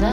[0.00, 0.10] Hej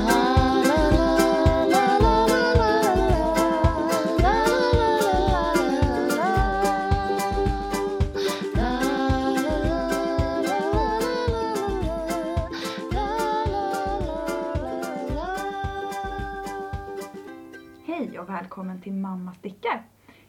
[18.19, 19.83] och välkommen till Mamma stickar.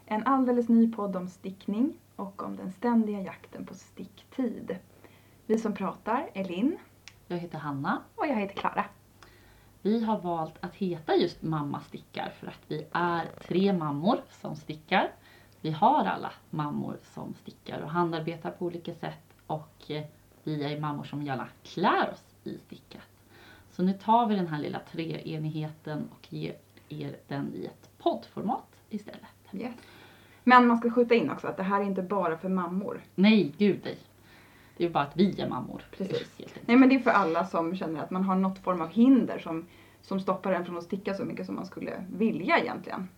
[0.06, 4.78] En alldeles ny podd om stickning och om den ständiga jakten på sticktid.
[5.46, 6.78] Vi som pratar är Linn
[7.28, 8.02] Jag heter Hanna.
[8.14, 8.84] och jag heter Klara.
[9.86, 14.56] Vi har valt att heta just Mamma stickar för att vi är tre mammor som
[14.56, 15.10] stickar.
[15.60, 20.04] Vi har alla mammor som stickar och handarbetar på olika sätt och eh,
[20.42, 23.02] vi är mammor som gärna klär oss i stickat.
[23.70, 26.56] Så nu tar vi den här lilla treenigheten och ger
[26.88, 29.22] er den i ett poddformat istället.
[29.52, 29.74] Yes.
[30.44, 33.00] Men man ska skjuta in också att det här är inte bara för mammor.
[33.14, 33.98] Nej, gud nej.
[34.76, 35.82] Det är ju bara att vi är mammor.
[35.96, 36.54] Precis.
[36.66, 39.38] Nej men det är för alla som känner att man har något form av hinder
[39.38, 39.66] som,
[40.06, 43.08] som stoppar en från att sticka så mycket som man skulle vilja egentligen.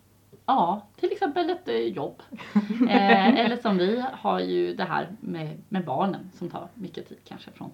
[0.45, 2.21] Ja, till exempel ett eh, jobb.
[2.89, 7.17] Eh, eller som vi har ju det här med, med barnen som tar mycket tid
[7.25, 7.71] kanske från,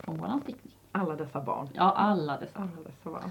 [0.00, 0.74] från våran stickning.
[0.92, 1.68] Alla dessa barn.
[1.72, 2.58] Ja, alla dessa.
[2.58, 3.30] Alla dessa barn.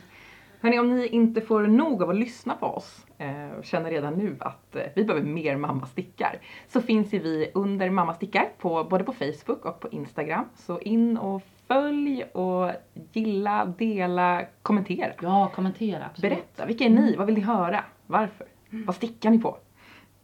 [0.60, 4.14] Hörrni, om ni inte får nog av att lyssna på oss eh, och känner redan
[4.14, 8.50] nu att eh, vi behöver mer Mamma stickar så finns ju vi under Mamma stickar
[8.58, 10.46] på, både på Facebook och på Instagram.
[10.56, 11.42] Så in och
[11.72, 12.72] följ och
[13.14, 15.14] gilla, dela, kommentera.
[15.22, 16.06] Ja, kommentera.
[16.06, 16.32] Absolut.
[16.32, 17.16] Berätta, vilka är ni?
[17.16, 17.84] Vad vill ni höra?
[18.08, 18.48] Varför?
[18.70, 19.58] Vad stickar ni på?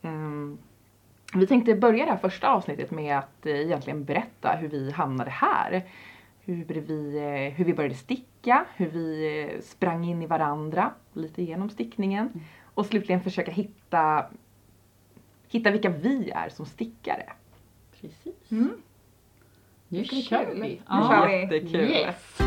[0.01, 0.57] Ehm,
[1.33, 5.29] vi tänkte börja det här första avsnittet med att eh, egentligen berätta hur vi hamnade
[5.29, 5.85] här.
[6.39, 11.43] Hur vi, eh, hur vi började sticka, hur vi eh, sprang in i varandra lite
[11.43, 12.29] genom stickningen.
[12.73, 14.25] Och slutligen försöka hitta,
[15.47, 17.33] hitta vilka vi är som stickare.
[18.01, 18.51] Precis.
[18.51, 18.71] Mm.
[19.89, 20.59] Nu ska kör vi.
[20.61, 21.07] Nu Ja.
[21.09, 21.55] kör vi.
[21.55, 21.89] Jättekul!
[21.91, 22.37] Yes.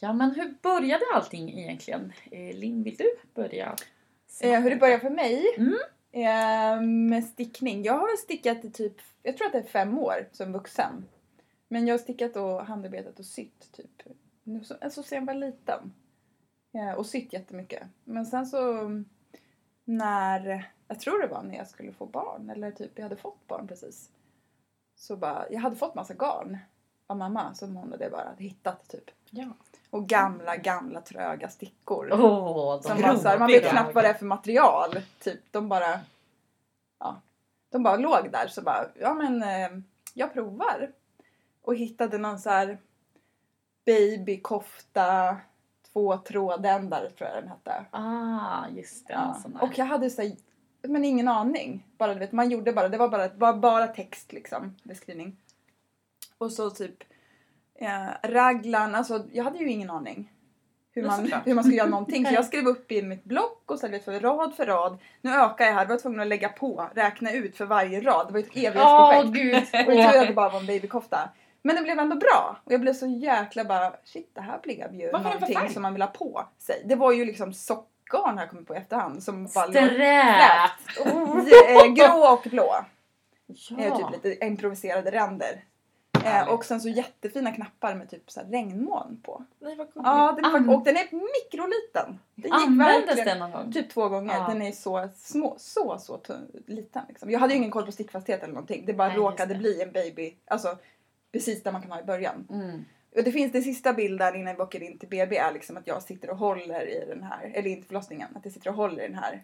[0.00, 2.12] Ja, men hur började allting egentligen?
[2.30, 3.76] Eh, Linn, vill du börja?
[4.42, 5.74] Eh, hur det började för mig Mm.
[6.12, 7.82] eh, med stickning.
[7.84, 11.04] Jag har väl stickat i typ, jag tror att det är fem år som vuxen.
[11.68, 14.02] Men jag har stickat och handarbetat och sytt typ,
[14.42, 15.92] nu så- alltså sen jag var liten.
[16.74, 17.82] Eh, och sytt jättemycket.
[18.04, 18.90] Men sen så
[19.84, 23.46] när, jag tror det var när jag skulle få barn eller typ jag hade fått
[23.46, 24.10] barn precis.
[24.96, 26.58] Så bara, jag hade fått massa garn
[27.06, 29.10] av mamma som hon hade bara hade hittat typ.
[29.30, 29.48] Ja.
[29.90, 32.06] Och gamla, gamla tröga stickor.
[32.08, 32.16] De
[32.82, 34.90] Som bara så här, man vet knappt vad det är för material.
[35.20, 36.00] Typ, de bara...
[36.98, 37.20] Ja.
[37.70, 39.82] De bara låg där så bara, ja men eh,
[40.14, 40.92] jag provar.
[41.62, 42.78] Och hittade någon så här
[43.86, 45.36] babykofta,
[45.94, 47.84] två trådändar tror jag den hette.
[47.90, 49.12] Ah, just det.
[49.12, 49.36] Ja.
[49.60, 50.32] Och jag hade så här,
[50.82, 51.86] men ingen aning.
[51.98, 55.36] Bara du vet, man gjorde bara, det var bara, bara, bara text liksom, beskrivning.
[56.38, 57.04] Och så typ
[57.74, 60.30] eh, raglan, alltså jag hade ju ingen aning.
[60.92, 62.26] Hur man, hur man skulle göra någonting.
[62.28, 64.98] Så jag skrev upp i mitt block och så vet, för rad för rad.
[65.20, 68.26] Nu ökar jag här, var jag tvungen att lägga på, räkna ut för varje rad.
[68.28, 69.32] Det var ett evighetsprojekt.
[69.32, 69.88] gud.
[69.88, 71.30] Och jag trodde bara var en babykofta.
[71.66, 72.56] Men det blev ändå bra.
[72.64, 75.46] Och jag blev så jäkla bara, shit det här blev ju Vad var det för
[75.52, 76.82] någonting som man vill ha på sig.
[76.84, 79.22] Det var ju liksom sockgarn här kommit på i efterhand.
[79.22, 80.70] Som låg Sträp!
[81.06, 82.74] Eh, grå och blå.
[83.78, 83.96] Eh, Ja.
[83.96, 85.64] typ lite improviserade ränder.
[86.24, 89.44] Eh, och sen så jättefina knappar med typ så här regnmoln på.
[89.58, 90.00] Nej, vad gulligt.
[90.08, 92.18] Ja, den är, An- och den är mikroliten.
[92.34, 93.72] Den Användes den någon gång?
[93.72, 94.34] Typ två gånger.
[94.34, 94.46] Ja.
[94.48, 97.30] Den är så små, så så tunn, liten liksom.
[97.30, 98.84] Jag hade ju ingen koll på stickfasthet eller någonting.
[98.86, 99.58] Det bara Nej, råkade det.
[99.58, 100.34] bli en baby.
[100.46, 100.76] Alltså
[101.34, 102.46] precis där man kan ha i början.
[102.50, 102.84] Mm.
[103.16, 105.86] Och det finns den sista bilden innan vi åker in till BB är liksom att
[105.86, 109.04] jag sitter och håller i den här, eller inte förlossningen, att jag sitter och håller
[109.04, 109.42] i den här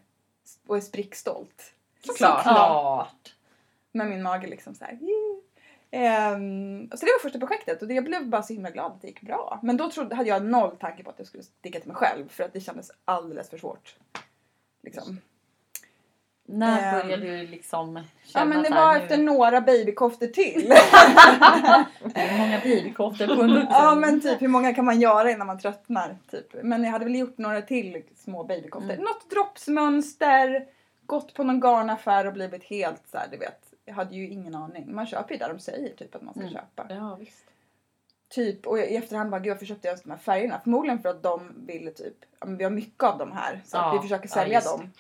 [0.67, 1.75] och är sprickstolt.
[2.07, 2.45] Såklart.
[2.45, 3.35] Såklart.
[3.93, 4.93] Med min mage liksom så här.
[4.93, 5.41] "Yeah."
[5.91, 9.09] Ehm, så det var första projektet och jag blev bara så himla glad att det
[9.09, 9.61] gick bra.
[9.63, 12.29] Men då trodde, hade jag noll tanke på att jag skulle sticka till mig själv
[12.29, 13.97] för att det kändes alldeles för svårt.
[14.83, 15.21] Liksom.
[16.53, 17.07] När Ehm.
[17.07, 20.73] började du liksom Ja känna men det var nu- efter några babykoftor till.
[22.15, 23.67] Är många babykoftor på en vuxen.
[23.71, 26.17] ja men typ hur många kan man göra innan man tröttnar?
[26.31, 26.47] Typ.
[26.63, 28.91] Men jag hade väl gjort några till små babykoftor.
[28.93, 29.05] Mm.
[29.05, 30.67] Något droppsmönster,
[31.07, 33.61] gått på någon garnaffär och blivit helt så här, du vet.
[33.85, 34.95] Jag hade ju ingen aning.
[34.95, 36.53] Man köper ju där de säger typ att man ska Mm.
[36.55, 36.87] köpa.
[36.89, 37.45] Ja, visst.
[38.35, 40.61] Typ, och i efterhand bara, gud varför köpte jag ens de här färgerna?
[40.65, 43.93] Förmodligen för att de ville typ, ja, vi har mycket av dem här så Ja,
[43.93, 44.91] vi försöker ja, sälja just dem.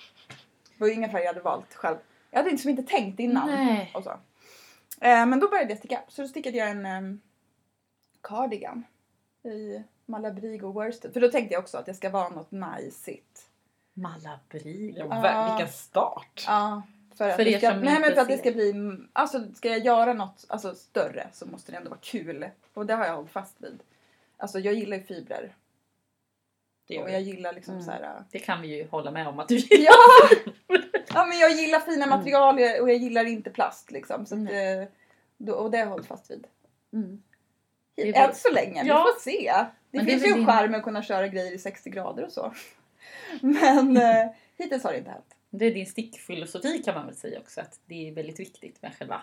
[0.81, 1.97] Det var ju inga färger jag hade valt själv.
[2.31, 3.49] Jag hade liksom inte tänkt innan.
[3.51, 3.91] Nej.
[3.95, 4.11] Och så.
[5.01, 6.01] Eh, men då började jag sticka.
[6.09, 7.21] Så då stickade jag en um,
[8.21, 8.85] cardigan
[9.45, 11.13] i Malabrigo worsted.
[11.13, 13.49] För då tänkte jag också att det ska vara något najsigt.
[13.95, 14.95] Malabri.
[14.99, 15.23] Ja, Ja.
[15.23, 16.45] ver- Vilken start!
[16.47, 16.83] Ja.
[17.15, 18.75] För att, För det ska, nej, men för att det ska bli,
[19.13, 22.49] alltså ska jag göra något alltså, större så måste det ändå vara kul.
[22.75, 23.83] Och det har jag hållit fast vid.
[24.37, 25.55] Alltså jag gillar ju fibrer.
[26.91, 27.85] Det, gör Och jag gillar liksom Mm.
[27.87, 28.25] så här.
[28.31, 29.93] det kan vi ju hålla med om att du Ja!
[31.15, 32.19] ja men jag gillar fina Mm.
[32.19, 34.27] material och jag- och jag gillar inte plast liksom.
[34.27, 34.89] Så att, eh,
[35.37, 36.47] då, och det har jag hållit fast vid.
[36.93, 37.23] Mm.
[37.95, 39.05] Det Än så länge, Ja.
[39.07, 39.53] vi får se.
[39.91, 41.91] Det Men det finns väl ju en charm med att kunna köra grejer i 60
[41.91, 42.55] grader och så.
[43.41, 45.35] Men eh, hittills har det inte hänt.
[45.51, 48.93] Det är din stickfilosofi kan man väl säga också att det är väldigt viktigt med
[48.99, 49.23] själva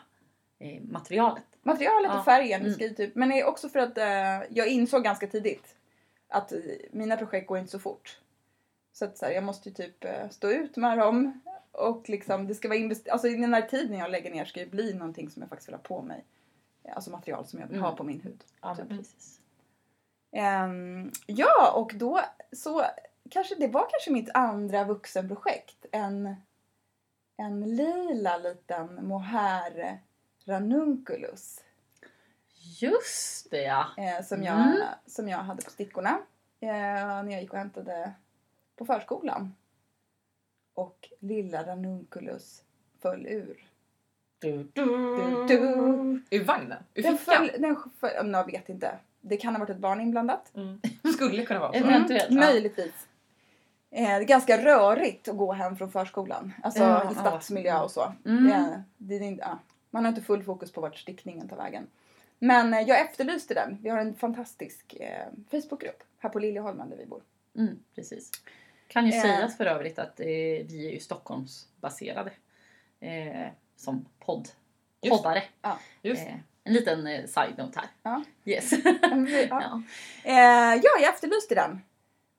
[0.59, 1.43] eh, materialet.
[1.63, 2.19] Materialet Ja.
[2.19, 2.73] och färgen, Mm.
[2.73, 5.75] ska ju typ, men det är också för att eh, jag insåg ganska tidigt
[6.29, 6.59] att eh,
[6.91, 8.19] mina projekt går inte så fort.
[8.94, 11.41] Så att så här, jag måste ju typ eh, stå ut med dem
[11.71, 14.69] och liksom det ska vara invest- alltså den här tiden jag lägger ner ska ju
[14.69, 16.24] bli någonting som jag faktiskt vill ha på mig.
[16.91, 17.97] Alltså material som jag vill ha Mm.
[17.97, 18.44] på min hud.
[18.62, 18.89] Ja, Typ.
[18.89, 19.39] precis.
[20.31, 22.21] Ehm, ja, och då
[22.51, 22.85] så
[23.29, 25.85] kanske det var kanske mitt andra vuxenprojekt.
[25.91, 26.35] En,
[27.38, 30.00] en lila liten mohair
[30.45, 31.63] ranunculus
[32.81, 33.85] Just det ja.
[33.97, 34.77] eh, som, jag, Mm.
[35.05, 36.09] som jag hade på stickorna
[36.59, 36.69] eh,
[37.23, 38.11] när jag gick och hämtade
[38.75, 39.55] på förskolan.
[40.73, 42.63] Och lilla ranunculus
[43.01, 43.63] föll ur.
[44.39, 44.85] Du, Du,
[45.47, 45.57] du.
[46.29, 46.83] Ur vagnen?
[46.93, 47.35] Ur Den fickan?
[47.49, 48.97] föll, den föll, jag vet inte.
[49.21, 50.51] Det kan ha varit ett barn inblandat.
[50.55, 50.81] Mm.
[51.13, 51.77] Skulle kunna vara så.
[51.77, 52.05] Mm.
[52.09, 52.25] Ja.
[52.29, 53.07] Möjligtvis.
[53.91, 56.53] Eh, det är ganska rörigt att gå hem från förskolan.
[56.63, 58.13] Alltså Ja, i stadsmiljö och så.
[58.25, 58.47] Mm.
[58.47, 59.59] Det, det, är inte- ja.
[59.89, 61.87] Man har inte full fokus på vart stickningen tar vägen.
[62.39, 63.78] Men eh, jag efterlyste den.
[63.81, 67.22] Vi har en fantastisk eh, Facebookgrupp här på Liljeholmen där vi bor.
[67.56, 68.31] Mm, precis.
[68.88, 69.22] Kan ju Eh.
[69.22, 72.31] sägas för övrigt att eh, vi är ju Stockholmsbaserade.
[73.00, 74.50] Eh, som podd.
[75.01, 75.18] Just.
[75.18, 75.44] Poddare.
[76.01, 77.89] Just Eh, en liten eh, side-note här.
[78.04, 78.24] Ja.
[78.45, 78.72] Yes.
[78.84, 79.48] ja.
[79.50, 79.81] ja.
[80.84, 81.81] Ja, jag efterlyste den.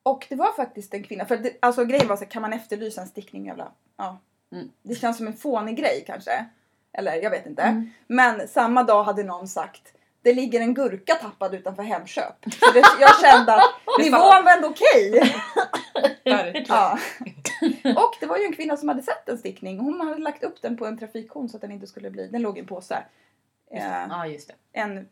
[0.02, 1.24] Och det var faktiskt en kvinna.
[1.26, 3.72] För det, alltså grejen var så kan man efterlysa en stickning jävla...
[3.96, 4.18] Ja.
[4.52, 4.70] Mm.
[4.82, 6.46] Det känns som en fånig grej kanske.
[6.92, 7.62] Eller jag vet inte.
[7.62, 7.90] Mm.
[8.06, 9.92] Men samma dag hade någon sagt
[10.22, 12.34] det ligger en gurka tappad utanför Hemköp.
[12.44, 15.32] Så det, jag kände att nivån var ändå okej.
[16.24, 16.66] Verkligen.
[16.68, 16.98] Ja.
[17.82, 19.78] Och det var ju en kvinna som hade sett en stickning.
[19.78, 22.28] Hon hade lagt upp den på en trafikkon så att den inte skulle bli...
[22.28, 23.04] Den låg i en påse.
[23.70, 24.80] Eh, ja, just det.
[24.80, 25.08] en,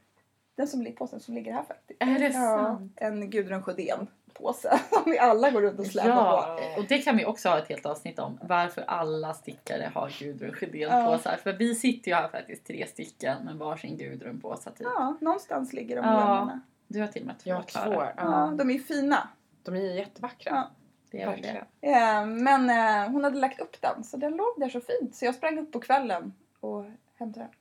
[0.57, 2.03] den som, påsen som ligger här faktiskt.
[2.03, 2.93] Är det ja, sant?
[2.97, 4.07] En Gudrun Sjödén
[4.39, 6.81] påse som vi alla går runt och släpar Ja, på.
[6.81, 8.39] och det kan vi också ha ett helt avsnitt om.
[8.43, 11.19] Varför alla stickare har Gudrun Sjödén Ja.
[11.19, 14.87] För vi sitter ju här faktiskt tre stycken med varsin Gudrun påsa typ.
[14.97, 16.13] Ja, någonstans ligger de Ja.
[16.21, 16.61] gömmorna.
[16.89, 17.81] Du har till och med två Jag två.
[17.93, 18.13] Ja.
[18.17, 18.53] Ja.
[18.59, 19.29] de är fina.
[19.63, 20.53] De är jättevackra.
[20.55, 20.71] Ja.
[21.11, 21.37] Det är
[21.81, 21.89] det.
[21.91, 25.15] Eh, men eh, hon hade lagt upp den så den låg där så fint.
[25.15, 26.85] Så jag sprang upp på kvällen och
[27.15, 27.55] hämtade den.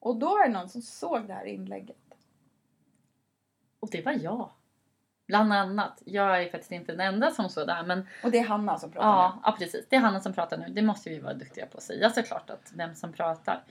[0.00, 1.96] Och då var det någon som såg det här inlägget.
[3.80, 4.50] Och det var jag.
[5.32, 6.02] Bland annat.
[6.04, 8.78] Jag är faktiskt inte den enda som såg det här men Och det är Hanna
[8.78, 9.86] som pratar Ja, ja, precis.
[9.88, 10.66] Det är Hanna som pratar nu.
[10.68, 13.62] Det måste vi vara duktiga på att säga såklart att vem som pratar.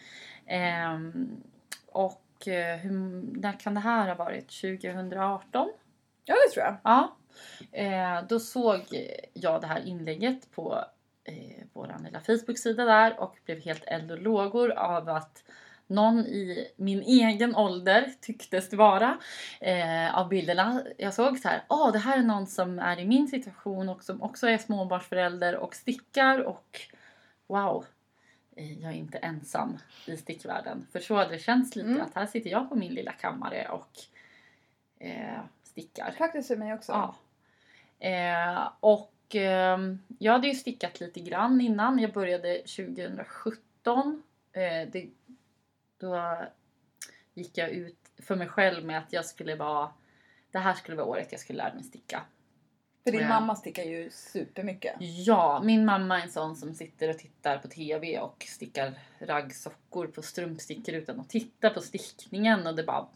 [0.45, 1.43] Ehm,
[1.87, 2.91] och eh, hur,
[3.41, 4.61] när kan det här ha varit?
[4.61, 5.67] 2018?
[5.67, 5.73] nu.
[6.25, 6.77] Ja, det tror jag.
[6.83, 7.15] Ja.
[7.71, 8.81] Eh, då såg
[9.33, 10.85] jag det här inlägget på
[11.23, 15.43] eh, vår lilla Facebook-sida där och blev helt eld och lågor av att
[15.91, 19.17] någon i min egen ålder tycktes det vara
[19.59, 20.83] eh, av bilderna.
[20.97, 24.03] Jag såg så här, åh det här är någon som är i min situation och
[24.03, 26.81] som också är småbarnsförälder och stickar och
[27.47, 27.85] wow,
[28.55, 30.87] eh, jag är inte ensam i stickvärlden.
[30.91, 32.01] För så hade det känts lite Mm.
[32.01, 33.91] att här sitter jag på min lilla kammare och
[34.99, 36.11] eh, stickar.
[36.17, 36.91] Faktiskt för mig också.
[36.91, 37.15] Ja.
[38.07, 41.99] Eh, och ehm, jag hade ju stickat lite grann innan.
[41.99, 44.23] Jag började 2017.
[44.53, 45.09] Eh, det,
[46.01, 46.37] då
[47.33, 49.89] gick jag ut för mig själv med att jag skulle vara
[50.51, 52.21] det här skulle vara året jag skulle lära mig sticka.
[53.03, 53.27] För din Ja.
[53.27, 54.95] mamma stickar ju supermycket.
[54.99, 60.07] Ja, min mamma är en sån som sitter och tittar på TV och stickar raggsockor
[60.07, 63.07] på strumpstickor utan att titta på stickningen och det bara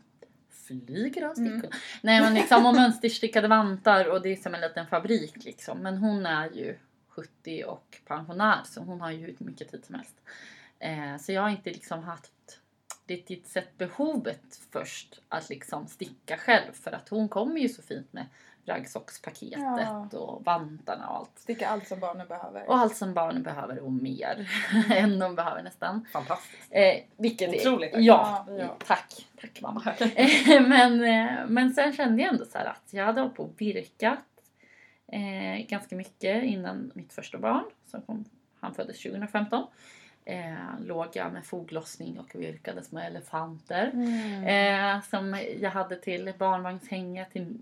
[0.49, 1.55] flyger av stickor.
[1.55, 1.71] Mm.
[2.01, 5.79] Nej men liksom och mönsterstickade vantar och det är som en liten fabrik liksom.
[5.79, 6.77] Men hon är ju
[7.07, 10.21] 70 och pensionär så hon har ju hur mycket tid som helst.
[10.79, 12.31] Eh, så jag har inte liksom haft
[13.07, 18.13] riktigt sett behovet först att liksom sticka själv för att hon kommer ju så fint
[18.13, 18.25] med
[18.67, 20.09] raggsockspaketet Ja.
[20.19, 21.39] och vantarna och allt.
[21.39, 22.69] Sticka allt som barnen behöver.
[22.69, 24.49] Och allt som barnen behöver och mer
[24.91, 26.05] än de behöver nästan.
[26.13, 26.67] Fantastiskt.
[26.69, 28.03] Eh, vilket Otroligt är, tack.
[28.03, 28.77] ja, Ja.
[28.85, 29.27] tack.
[29.41, 29.93] Tack mamma.
[30.15, 33.43] Eh, men, eh, men sen kände jag ändå så här att jag hade hållit på
[33.43, 34.19] och virkat
[35.11, 37.63] eh, ganska mycket innan mitt första barn.
[37.91, 38.25] Som kom,
[38.59, 39.67] han föddes 2015.
[40.25, 43.91] Eh, låg jag med foglossning och virkade små elefanter.
[43.93, 44.95] Mm.
[44.97, 47.57] Eh, som jag hade till barnvagnshänget, till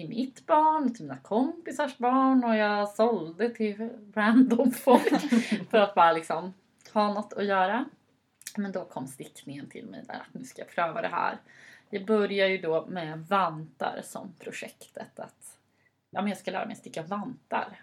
[0.00, 5.20] till mitt barn, till mina kompisars barn och jag sålde till random folk
[5.70, 6.54] för att bara liksom
[6.92, 7.84] ha något att göra.
[8.56, 11.38] Men då kom stickningen till mig där att nu ska jag pröva det här.
[11.90, 15.20] Jag börjar ju då med vantar som projektet.
[15.20, 15.58] Att
[16.10, 17.82] ja, men jag ska lära mig sticka vantar.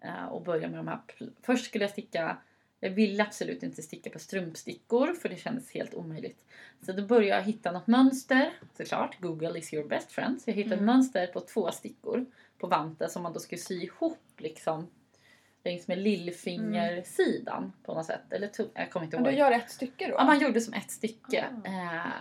[0.00, 1.00] Eh, och börja med de här.
[1.42, 2.36] Först skulle jag sticka
[2.80, 6.44] jag ville absolut inte sticka på strumpstickor för det kändes helt omöjligt.
[6.86, 8.52] Så då började jag hitta något mönster.
[8.76, 10.40] Såklart, Google is your best friend.
[10.42, 10.94] Så jag hittade ett Mm.
[10.94, 12.26] mönster på två stickor
[12.58, 14.86] på vanten som man då skulle sy ihop liksom
[15.64, 18.32] längs med lillfingersidan på något sätt.
[18.32, 19.34] Eller jag kommer inte Men ihåg.
[19.34, 20.14] du gör ett stycke då?
[20.14, 21.44] Ja, man gjorde som ett stycke.
[21.64, 21.68] Ah.
[21.68, 22.12] Eh,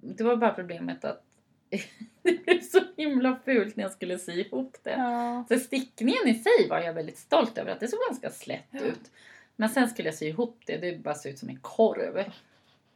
[0.00, 1.24] det var bara problemet att
[2.22, 4.90] det blev så himla fult när jag skulle sy ihop det.
[4.90, 5.44] Ja.
[5.48, 8.80] Så stickningen i sig var jag väldigt stolt över att det såg ganska slätt Ja.
[8.80, 9.10] ut.
[9.56, 12.24] Men sen skulle jag sy ihop det, det bara såg ut som en korv.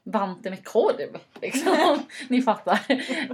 [0.03, 1.99] Vanten med korv liksom.
[2.29, 2.81] Ni fattar.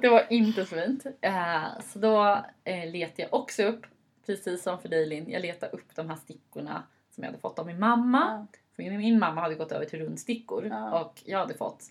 [0.00, 1.07] Det var inte så fint.
[1.21, 3.87] Eh, så då eh, letade jag också upp,
[4.26, 7.59] precis som för dig Linn, jag letade upp de här stickorna som jag hade fått
[7.59, 8.47] av min mamma.
[8.76, 11.91] För min mamma hade gått över till rundstickor och jag hade fått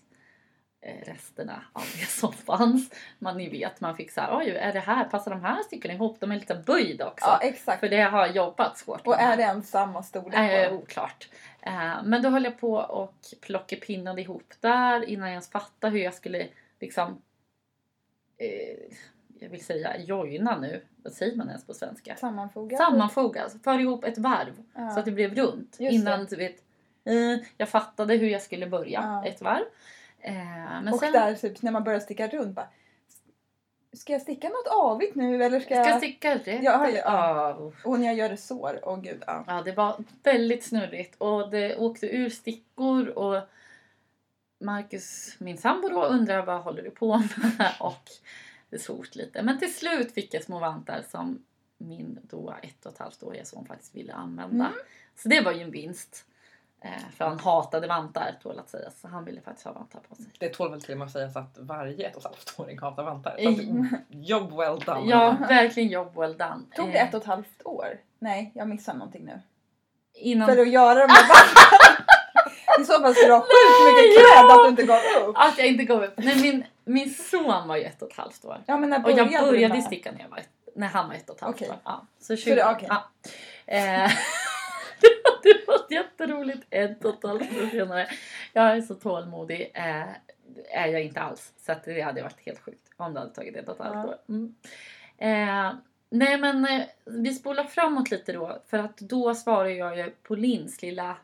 [0.82, 2.90] resterna av det som fanns.
[3.18, 5.94] Man ni vet, man fick så här, oj är det här, passar de här stickorna
[5.94, 6.16] ihop?
[6.20, 7.26] De är lite böjda också.
[7.26, 7.80] ja, exakt.
[7.80, 9.06] För det har jobbat svårt.
[9.06, 10.52] Och är det ens samma storlek?
[10.52, 11.28] Eh, oklart.
[11.62, 16.04] Eh, men då höll jag på och plockepinnade ihop där innan jag ens fattade hur
[16.04, 16.48] jag skulle
[16.80, 17.22] liksom
[18.38, 18.96] eh,
[19.38, 20.82] jag vill säga joina nu.
[21.02, 22.16] Vad säger man ens på svenska?
[22.76, 24.90] Sammanfoga, alltså för ihop ett varv Ja.
[24.90, 25.76] så att det blev runt.
[25.80, 26.26] Just innan det.
[26.26, 26.56] du vet,
[27.04, 29.28] eh, jag fattade hur jag skulle börja Ja.
[29.28, 29.64] ett varv.
[30.22, 32.68] Eh, och sen där typ när man börjar sticka runt bara
[33.94, 35.88] Ska jag sticka något avigt nu eller ska ska jag...
[35.88, 36.46] jag sticka rätt.
[36.46, 37.00] Ja, ja, ja.
[37.04, 39.22] Ja, Och när jag gör det sår, åh gud.
[39.26, 39.44] Ja.
[39.46, 43.40] Ja, det var väldigt snurrigt och det åkte ur stickor och
[44.60, 47.72] Marcus, min sambo då, undrar vad håller du på med?
[47.80, 48.10] Och
[48.70, 49.42] det svort lite.
[49.42, 51.44] Men till slut fick jag små vantar som
[51.78, 54.66] min då ett och ett halvt åriga son faktiskt ville använda.
[54.66, 54.78] Mm.
[55.16, 56.26] Så det var ju en vinst.
[56.84, 58.90] Eh, för han hatade vantar tål att säga.
[58.90, 60.24] Så han ville faktiskt ha vantar på sig.
[60.38, 62.78] Det tål väl till och med att sägas att varje ett och ett halvt åring
[62.78, 63.36] hatar vantar.
[64.08, 65.10] Jobb well done.
[65.10, 66.60] Ja, verkligen jobb well done.
[66.76, 67.98] Tog det Eh, ett och ett halvt år?
[68.18, 69.40] Nej, jag missar någonting nu.
[70.14, 70.48] innan...
[70.48, 72.04] För att göra de här vantarna.
[72.80, 75.36] I så fall ska du ha sjukt mycket cred att du inte gav upp.
[75.38, 76.14] Att jag inte gav upp.
[76.16, 78.58] Nej, min, min son var ju ett och ett halvt år.
[78.66, 81.14] Ja, men när Och började jag började sticka när, jag var ett, när han var
[81.14, 81.70] ett och ett halvt Okej.
[81.70, 81.76] år.
[81.84, 82.88] Ja, så 20, Så det- okej.
[82.90, 83.02] ja.
[83.66, 84.10] Eh,
[85.00, 85.88] det, var, det var
[86.22, 88.08] jätteroligt ett och ett halvt år senare.
[88.52, 89.70] Jag är så tålmodig.
[89.74, 90.08] Eh,
[90.70, 91.52] är jag inte alls.
[91.56, 94.08] Så att det hade varit helt sjukt om det hade tagit ett och ett halvt
[94.08, 94.16] år.
[94.28, 94.54] Mm.
[95.18, 95.74] Eh,
[96.10, 98.62] nej men eh, vi spolar framåt lite då.
[98.66, 101.16] För att då svarar jag ju på Linns lilla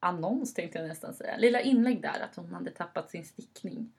[0.00, 1.36] annons tänkte jag nästan säga.
[1.36, 3.92] Lilla inlägg där att hon hade tappat sin stickning.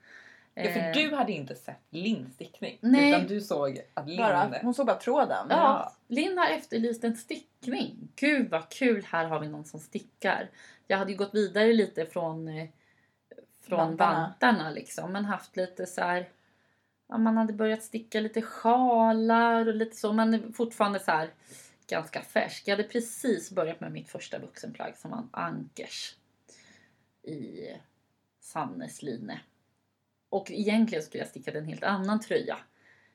[0.54, 2.78] Ja, för Eh, du hade inte sett Linns stickning.
[2.80, 3.10] Nej.
[3.10, 4.16] Utan du såg att Linn...
[4.18, 5.46] Bara, hon såg bara tråden.
[5.50, 8.08] Ja, Linn har efterlyst en stickning.
[8.16, 10.50] Gud vad kul, här har vi någon som stickar.
[10.86, 12.68] Jag hade ju gått vidare lite från, eh,
[13.60, 14.20] från Vantarna.
[14.40, 14.70] vantarna.
[14.70, 15.12] liksom.
[15.12, 16.28] Men haft lite så här...
[17.08, 20.12] Ja, man hade börjat sticka lite sjalar och lite så.
[20.12, 21.30] Men fortfarande så här
[21.86, 22.68] ganska färsk.
[22.68, 26.16] Jag hade precis börjat med mitt första vuxenplagg som var ankers.
[27.22, 27.66] I
[28.40, 29.32] Sannes line.
[30.30, 32.58] Och egentligen skulle jag sticka en helt annan tröja.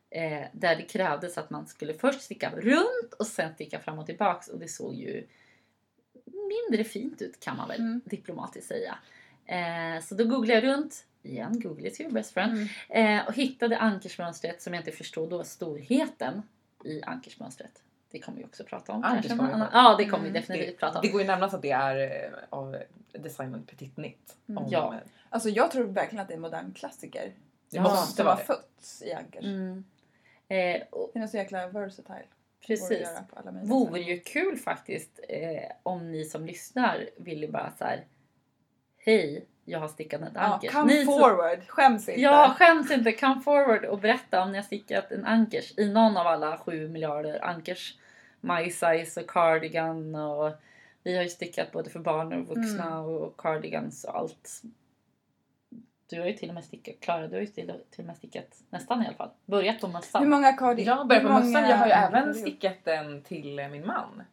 [0.10, 4.06] Eh, där det krävdes att man skulle först sticka runt och sen sticka fram och
[4.06, 4.48] tillbaks.
[4.48, 5.28] Och det såg ju
[6.26, 8.02] mindre fint ut kan man väl Mm.
[8.06, 8.98] diplomatiskt säga.
[9.46, 11.06] Eh, så då googlade jag runt.
[11.24, 12.68] Igen, Google is your best friend.
[12.90, 13.18] Mm.
[13.20, 16.42] Eh, och hittade ankersmönstret som jag inte förstod då storheten
[16.86, 17.82] i ankersmönstret.
[18.12, 19.04] Det kommer vi också prata om.
[19.04, 19.68] Ankers kanske.
[19.72, 21.02] Ja, det kommer Mm, vi definitivt prata om.
[21.06, 22.78] Det går ju nämnas att det är eh, av
[23.18, 24.36] designen Petit Knit.
[24.50, 24.64] Mm.
[24.64, 24.96] Om- Ja.
[25.30, 27.34] Alltså jag tror verkligen att det är en modern klassiker.
[27.70, 28.44] Det Ja, måste som vara det.
[28.44, 29.46] fötts i ankers.
[29.46, 29.86] Mm.
[30.48, 32.24] Eh, och Den är så jäkla versatile.
[32.68, 33.02] Precis.
[33.02, 37.72] göra på alla möjliga Vore ju kul faktiskt eh, om ni som lyssnar ville bara
[37.78, 38.06] så här.
[38.98, 40.72] Hej, jag har stickat ett Ja, ankers.
[40.72, 42.22] come Ni som- forward, skäms inte.
[42.22, 43.12] Ja, skäms inte.
[43.12, 46.88] Come forward och berätta om ni har stickat en ankers i någon av alla sju
[46.88, 47.98] miljarder ankers.
[48.42, 50.52] My size och cardigan och
[51.06, 53.00] vi har ju stickat både för barn och vuxna Mm.
[53.06, 54.62] och cardigans och allt.
[56.10, 58.18] Du har ju till och med stickat, Klara, du har ju till, till och med
[58.18, 59.30] stickat nästan i alla fall.
[59.46, 60.30] Börjat på Hur mössan.
[60.30, 61.70] många cardi- Jag börjar på hur många mössan.
[61.70, 64.24] Jag har ju även har stickat den till eh, min man.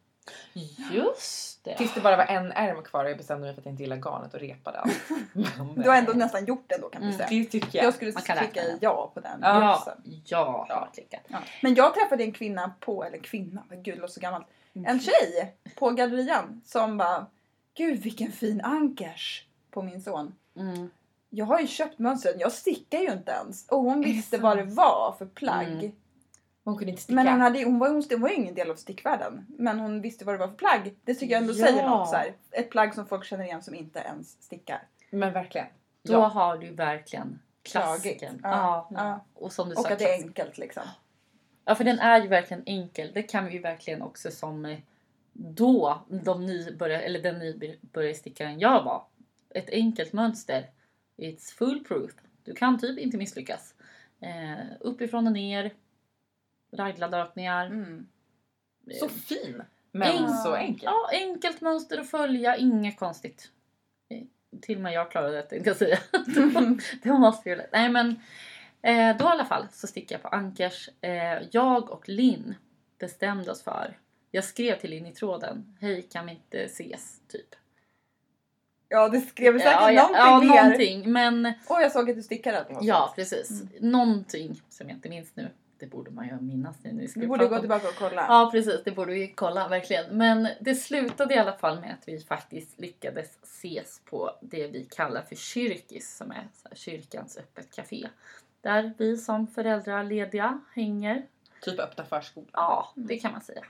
[0.91, 1.77] Just det.
[1.77, 3.83] Tills det bara var en ärm kvar och jag bestämde mig för att jag inte
[3.83, 5.01] gillar garnet och repade allt.
[5.75, 7.17] Du har ändå nästan gjort det då kan vi Mm.
[7.17, 7.29] säga.
[7.29, 7.85] Det tycker jag.
[7.85, 9.39] Jag skulle Man klicka ja på den.
[9.41, 9.91] Ja, också.
[10.25, 11.21] ja, jag har klickat.
[11.27, 11.37] Ja.
[11.61, 14.47] Men jag träffade en kvinna på, eller kvinna, vad gud det låter så gammalt.
[14.73, 17.25] En tjej på gallerian som bara
[17.73, 20.35] Gud vilken fin ankers på min son.
[20.57, 20.89] Mm.
[21.29, 23.67] Jag har ju köpt mönstret, jag stickar ju inte ens.
[23.69, 25.67] Och hon visste vad det var för plagg.
[25.67, 25.91] Mm.
[26.63, 27.15] Hon kunde inte sticka.
[27.15, 29.45] Men hon, hade, hon, var, hon, hon var ju ingen del av stickvärlden.
[29.57, 30.95] Men hon visste vad det var för plagg.
[31.03, 31.65] Det tycker jag ändå Ja.
[31.65, 32.09] säger något.
[32.09, 32.33] Så här.
[32.51, 34.87] Ett plagg som folk känner igen som inte ens stickar.
[35.09, 35.67] Men verkligen.
[36.03, 36.27] Då Ja.
[36.27, 38.39] har du verkligen klassiken.
[38.43, 39.25] Ja, Ja.
[39.33, 40.83] Och som du Och sa, att det är enkelt liksom.
[41.65, 43.11] Ja, för den är ju verkligen enkel.
[43.13, 44.77] Det kan vi ju verkligen också som eh,
[45.33, 49.05] då, de nybörjar, eller den nybörjarstickaren jag var.
[49.49, 50.69] Ett enkelt mönster.
[51.17, 52.11] It's foolproof.
[52.43, 53.73] Du kan typ inte misslyckas.
[54.21, 55.71] Eh, uppifrån och ner.
[56.71, 57.65] Raglarlöpningar.
[57.65, 58.07] Mm.
[58.99, 59.63] Så fin.
[59.91, 60.83] Men Enk- så enkel.
[60.85, 63.51] Ja, enkelt mönster att följa, inget konstigt.
[64.09, 64.23] Eh,
[64.61, 65.99] Till och med jag klarade det tänkte jag säga.
[67.03, 67.09] det
[67.49, 67.71] ju lätt.
[67.71, 68.19] Nej men
[68.83, 70.89] eh, då i alla fall så sticker jag på Ankers.
[71.01, 72.55] Eh, jag och Linn
[72.99, 73.97] bestämde oss för.
[74.31, 75.77] Jag skrev till Linn i tråden.
[75.81, 77.21] Hej kan vi inte ses?
[77.27, 77.55] Typ.
[78.89, 80.63] Ja, det skrev säkert ja, ja, någonting ja, mer.
[80.63, 81.11] någonting.
[81.11, 82.65] Men Åh, jag såg att du stickade.
[82.81, 83.63] ja precis.
[83.79, 85.49] Någonting som jag inte minns nu.
[85.79, 88.25] Det borde man ju minnas nu när vi ska Du borde gå tillbaka och kolla.
[88.29, 90.17] Ja precis, det borde vi kolla verkligen.
[90.17, 94.85] Men det slutade i alla fall med att vi faktiskt lyckades ses på det vi
[94.85, 98.07] kallar för kyrkis som är kyrkans öppet café.
[98.63, 101.25] Där vi som föräldralediga hänger.
[101.61, 102.49] Typ öppna förskolan.
[102.53, 103.63] Ja, det kan man säga.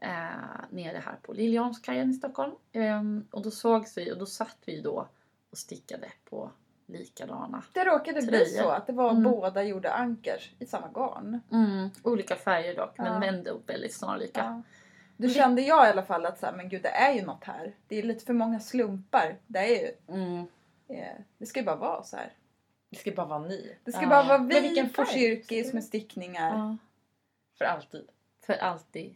[0.00, 2.52] Eh, nere här på Liljeholmskajen i Stockholm.
[2.72, 5.06] Ehm, och då sågs vi och då satt vi då
[5.50, 6.50] och stickade på
[6.86, 7.62] likadana.
[7.72, 8.62] Det råkade bli Tröjor.
[8.62, 9.22] så att det var Mm.
[9.22, 11.40] båda gjorde ankers i samma garn.
[11.52, 13.04] Mm, olika färger dock, Ja.
[13.04, 14.40] men ändå väldigt snarlika.
[14.40, 14.62] Ja.
[15.16, 17.44] Då kände jag i alla fall att så här, men gud det är ju något
[17.44, 17.74] här.
[17.88, 19.36] Det är lite för många slumpar.
[19.46, 20.46] Det är ju, Mm.
[20.88, 22.32] eh, det ska ju bara vara så här.
[22.92, 23.76] Det ska bara vara ni.
[23.84, 24.08] Det ska Ja.
[24.08, 26.48] bara vara Men vi vilken på kyrkis med stickningar.
[26.48, 26.76] Ja, Ja,
[27.58, 28.04] För alltid.
[28.46, 29.14] för alltid.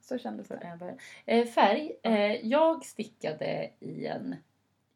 [0.00, 0.96] så kändes det.
[1.26, 1.92] Eh, färg.
[2.02, 4.36] Eh, jag stickade i en,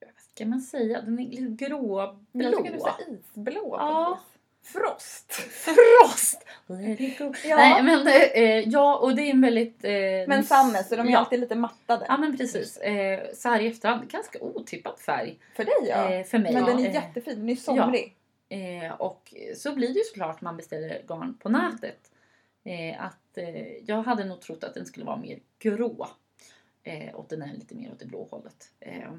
[0.01, 2.17] vad ska man säga, den är lite gråblå.
[2.33, 4.21] Jag tycker du är isblå Ja.
[4.65, 5.33] Frost!
[5.51, 6.47] Frost!
[6.67, 7.33] Let it go.
[7.45, 7.57] Ja.
[7.57, 9.85] Nej men eh, ja och det är en väldigt...
[9.85, 9.93] Eh,
[10.29, 11.19] Men Sanne, så de är ja.
[11.19, 12.07] alltid lite mattade.
[12.09, 12.77] Ja men precis.
[12.77, 16.13] Eh, så här i efterhand, ganska otippad färg För dig ja.
[16.13, 16.53] eh, för mig.
[16.55, 18.17] men den är jättefin, den är somrig.
[18.53, 22.11] Eh, och så blir det ju såklart man beställer garn på nätet.
[22.65, 26.09] Eh, att eh, jag hade nog trott att den skulle vara mer grå.
[26.83, 28.71] Eh, och den är lite mer åt det blå hållet.
[28.81, 29.11] Eh,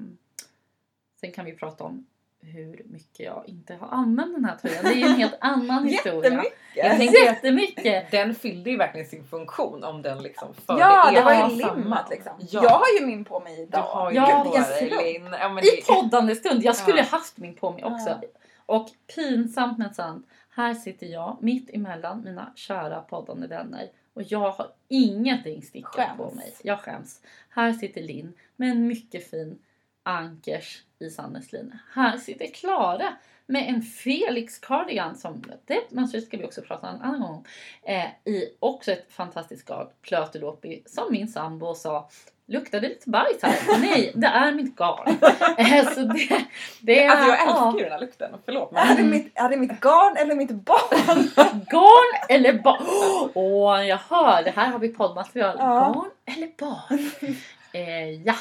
[1.21, 2.07] sen kan vi prata om
[2.41, 4.83] hur mycket jag inte har använt den här tröjan.
[4.83, 6.23] Det är ju en helt annan historia.
[6.23, 6.53] Jättemycket!
[6.75, 8.11] Jag tänker- Jättemycket!
[8.11, 11.59] Den fyllde ju verkligen sin funktion om den liksom förde Ja, er det var ju
[11.61, 11.81] samman.
[11.81, 12.31] limmat liksom.
[12.39, 12.63] Ja.
[12.63, 13.81] Jag har ju min på mig Du idag.
[13.81, 15.13] har ju Ja, på vilken dig.
[15.13, 15.35] Linn.
[15.39, 16.63] Ja, men I poddande stund.
[16.63, 17.03] Jag skulle Ja.
[17.03, 18.09] haft min på mig också.
[18.09, 18.21] Ja.
[18.65, 20.27] Och pinsamt men sant.
[20.49, 23.91] Här sitter jag mitt emellan mina kära poddande vänner.
[24.13, 26.53] Och jag har ingenting stickat på mig.
[26.63, 27.21] Jag skäms.
[27.49, 29.59] Här sitter Linn med en mycket fin
[30.03, 31.79] ankers i Sannes linne.
[31.93, 37.01] Här sitter Klara med en Felix cardigan som det mönstret ska vi också prata en
[37.01, 37.45] annan gång.
[37.83, 42.09] Eh, I också ett fantastiskt garn, Plötelopi, som min sambo sa
[42.47, 43.79] Luktar det lite bajs här?
[43.79, 45.17] Nej, det är mitt garn.
[45.57, 46.45] Eh, så det,
[46.81, 47.41] det är, alltså jag ja.
[47.41, 48.31] älskar ju den här lukten.
[48.45, 48.71] Förlåt.
[48.71, 51.29] Men Är det, mitt, är det mitt garn eller mitt barn?
[51.69, 53.31] Garn eller barn?
[53.33, 54.43] Åh, jag hör.
[54.43, 55.55] Det här har vi poddmaterial.
[55.59, 55.65] Ja.
[55.65, 57.11] Garn eller barn?
[57.75, 58.33] Eh, ja.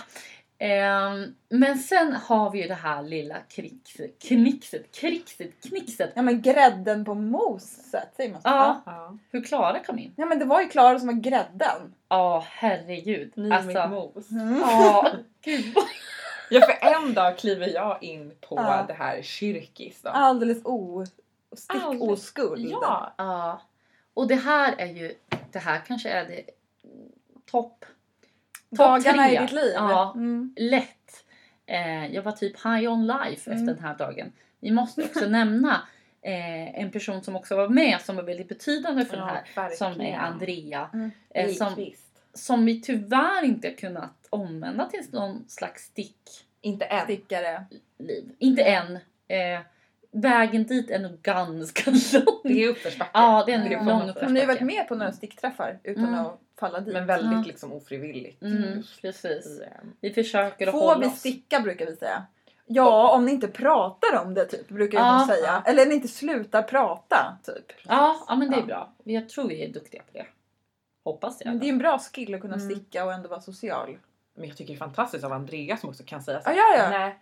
[0.64, 6.12] Ehm, men sen har vi ju det här lilla krixet, knixet, krixet, knixet.
[6.14, 8.48] Ja men grädden på moset, säger man så?
[8.48, 8.82] Ja.
[8.86, 9.18] ja.
[9.30, 10.14] Hur Klara kom in.
[10.16, 11.94] Ja men det var ju Klara som var grädden.
[12.08, 13.32] Ja, herregud.
[13.34, 14.26] Ni är Alltså, mitt mos.
[14.60, 15.10] ja,
[15.44, 15.74] gud.
[15.74, 15.84] vad-
[16.50, 18.84] Ja för en dag kliver jag in på Ja.
[18.88, 20.10] det här kyrkis då.
[20.10, 21.04] Alldeles o...
[21.56, 22.68] Stick Alldeles- oskuld.
[22.70, 23.14] Ja.
[23.18, 23.60] Ja.
[24.14, 25.14] Och det här är ju,
[25.52, 26.42] det här kanske är det
[27.50, 27.84] topp.
[28.76, 29.72] Dagarna i ditt liv.
[29.74, 30.54] Ja, Mm.
[30.56, 31.24] lätt.
[31.66, 33.58] Eh, jag var typ high on life Mm.
[33.62, 34.32] efter den här dagen.
[34.60, 35.82] Vi måste också nämna
[36.22, 39.42] eh, en person som också var med som var väldigt betydande för Ja, det här.
[39.68, 39.92] verkligen.
[39.94, 40.90] Som är Andrea.
[40.94, 41.10] Mm.
[41.34, 41.86] Eh, som,
[42.34, 46.46] som vi tyvärr inte har kunnat omvända till någon slags stickliv.
[46.60, 47.04] Inte än.
[47.04, 47.64] Stickare.
[48.38, 48.96] Inte än.
[49.28, 49.60] Eh,
[50.10, 52.40] vägen dit är nog ganska lång.
[52.44, 53.10] Det är uppförsbacke.
[53.14, 54.26] Ja, det är en Det lång uppförsbacke.
[54.26, 56.20] Hon har ju varit med på några stickträffar utan Mm.
[56.20, 56.92] att falla dit.
[56.94, 57.44] Men väldigt Ja.
[57.46, 58.42] liksom ofrivilligt.
[58.42, 59.60] Mm, precis.
[59.60, 59.68] Eh,
[60.00, 61.18] Vi försöker att Får hålla oss.
[61.18, 62.26] sticka brukar vi säga.
[62.66, 65.62] Ja, om ni inte pratar om det typ, brukar Ja, hon säga.
[65.66, 67.72] Eller ni inte slutar prata, typ.
[67.88, 68.92] Ja, ja, men det är bra.
[69.04, 70.26] Jag tror vi är duktiga på det.
[71.04, 71.50] Hoppas jag.
[71.50, 72.70] Men det är en bra skill att kunna Mm.
[72.70, 73.98] sticka och ändå vara social.
[74.34, 76.76] Men jag tycker det är fantastiskt av Andrea som också kan säga så här, ja,
[76.78, 76.90] ja.
[76.90, 77.18] Nej,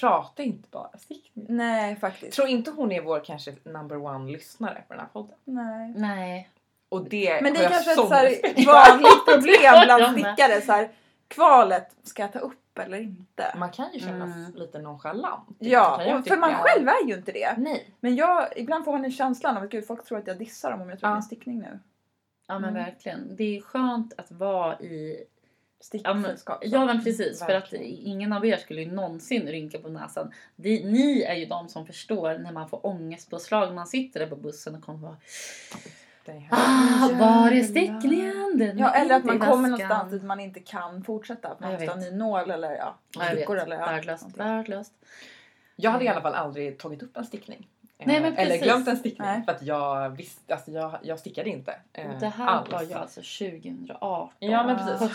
[0.00, 1.44] prata inte bara, stick nu.
[1.48, 2.32] Nej, faktiskt.
[2.36, 5.34] Tror inte hon är vår kanske number one lyssnare på den här podden.
[5.44, 5.94] Nej.
[5.96, 6.50] Nej.
[6.88, 10.60] Och det Men det är kanske ett så här vanligt problem bland stickare.
[10.60, 10.88] Så här,
[11.28, 13.54] kvalet, ska jag ta upp eller inte?
[13.56, 14.54] Man kan ju kännas Mm.
[14.54, 15.48] lite nonchalant.
[15.58, 17.54] Ja, och för man själv är ju inte det.
[17.58, 17.90] Nej.
[18.00, 20.70] Men jag, ibland får man en känsla av att gud, folk tror att jag dissar
[20.70, 21.12] dem om jag tror Ja.
[21.12, 21.78] det är en stickning nu.
[22.48, 22.84] Ja men Mm.
[22.84, 23.36] verkligen.
[23.36, 25.24] Det är skönt att vara i...
[25.80, 26.58] Sticksällskap.
[26.62, 27.38] ja, men precis.
[27.38, 27.84] För att Verkligen.
[27.84, 30.32] ingen av er skulle ju någonsin rynka på näsan.
[30.56, 33.74] De, ni är ju de som förstår när man får ångestpåslag.
[33.74, 35.16] Man sitter där på bussen och kommer vara
[35.84, 35.90] Det
[36.50, 38.52] Ah, var är stickningen?
[38.58, 41.48] Den Ja, eller att man kommer väskan." någonstans dit man inte kan fortsätta.
[41.48, 42.12] Att man måste ha vet.
[42.12, 42.94] ny nål eller ja,
[43.32, 43.86] stickor eller ja.
[44.36, 44.90] Värdelöst.
[45.76, 47.66] Jag hade i alla fall aldrig tagit upp en stickning.
[47.98, 48.62] Nej, Eh, men Eller precis.
[48.62, 49.28] glömt en stickning.
[49.28, 49.42] Nej.
[49.44, 51.74] för att jag visste, alltså jag, jag stickade inte.
[51.92, 52.72] eh, det här alls.
[52.72, 54.28] var ju alltså 2018.
[54.38, 55.08] Ja men precis, hösten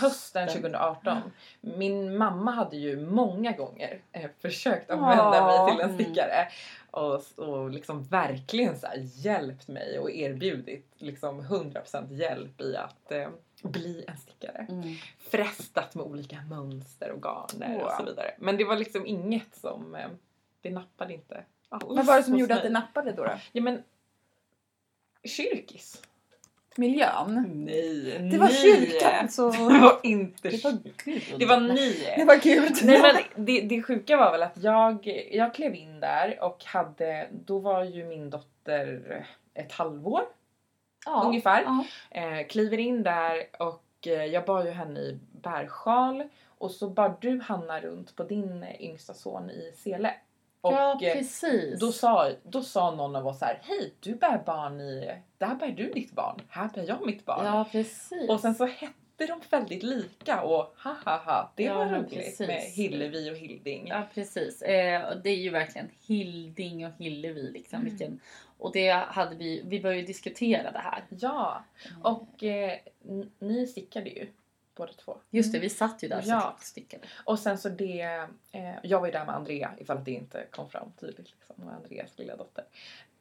[0.43, 0.47] Hösten.
[0.62, 1.17] 2018.
[1.62, 5.47] Min mamma hade ju många gånger eh, försökt använda Ah.
[5.65, 6.04] mig till en Mm.
[6.04, 6.47] stickare.
[6.91, 13.30] Och, och liksom verkligen så hjälpt mig och erbjudit liksom 100% hjälp i att eh,
[13.63, 14.65] bli en stickare.
[14.69, 14.95] Mm.
[15.19, 17.91] Frestat med olika mönster och garner och Wow.
[17.99, 18.32] så vidare.
[18.39, 20.10] Men det var liksom inget som, eh,
[20.62, 22.58] det nappade inte alls Vad var det som gjorde mig.
[22.58, 23.23] att det nappade då?
[23.23, 23.32] då?
[23.51, 23.84] Ja men,
[25.23, 26.01] kyrkis.
[26.75, 27.65] Miljön?
[27.65, 29.51] Nej, Det var kyrkan så...
[29.69, 31.39] Det var inte Det var gud.
[31.39, 32.13] Det var ni.
[32.17, 32.73] Det var gud.
[32.84, 37.27] Nej men det, det sjuka var väl att jag, jag klev in där och hade,
[37.31, 40.21] då var ju min dotter ett halvår
[41.05, 41.23] ja.
[41.25, 41.63] ungefär.
[41.63, 41.86] Ja.
[42.12, 46.23] Eh, kliver in där och eh, jag bar ju henne i bärsjal
[46.57, 50.13] och så bar du Hanna runt på din yngsta son i sele.
[50.62, 51.80] Och ja, eh, precis.
[51.80, 55.56] då sa, då sa någon av oss så här, hej du bär barn i, där
[55.56, 57.45] bär du ditt barn, här bär jag mitt barn.
[57.45, 58.30] Ja, precis.
[58.30, 62.10] Och sen så hette de väldigt lika och ha ha ha, det Ja, var roligt
[62.13, 62.47] precis.
[62.47, 63.88] med Hillevi och Hilding.
[63.88, 64.62] Ja, precis.
[64.62, 67.52] Eh, och det är ju verkligen Hilding och Hillevi.
[67.52, 67.89] Liksom, Mm.
[67.89, 68.19] vilken,
[68.58, 71.04] och det hade vi, vi började ju diskutera det här.
[71.10, 71.63] Ja,
[72.04, 72.74] och eh,
[73.39, 74.28] ni stickade ju
[74.75, 75.17] båda två.
[75.29, 76.51] Just det, vi satt ju där Ja.
[76.51, 77.03] och stickade.
[77.25, 78.01] Och sen så det,
[78.51, 81.55] eh, jag var ju där med Andrea ifall att det inte kom fram tydligt liksom,
[81.65, 82.63] med Andreas lilla dotter.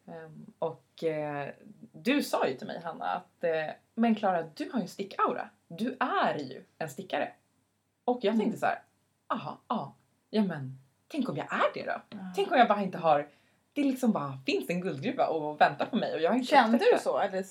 [0.07, 1.49] Ehm, och eh,
[1.93, 3.51] du sa ju till mig Hanna att eh,
[3.95, 5.51] men Klara du har ju en stickaura.
[5.69, 7.33] Du är ju en stickare.
[8.05, 8.59] Och jag tänkte Mm.
[8.59, 8.83] så här,
[9.29, 9.95] aha, ja,
[10.31, 12.01] ja men tänk om jag är det då?
[12.11, 12.19] Ja.
[12.37, 13.29] Tänk om jag bara inte har,
[13.73, 16.79] det liksom bara finns en guldgruva och väntar på mig och jag har inte Kände
[16.79, 16.99] du det.
[16.99, 17.19] så?
[17.19, 17.45] Eller?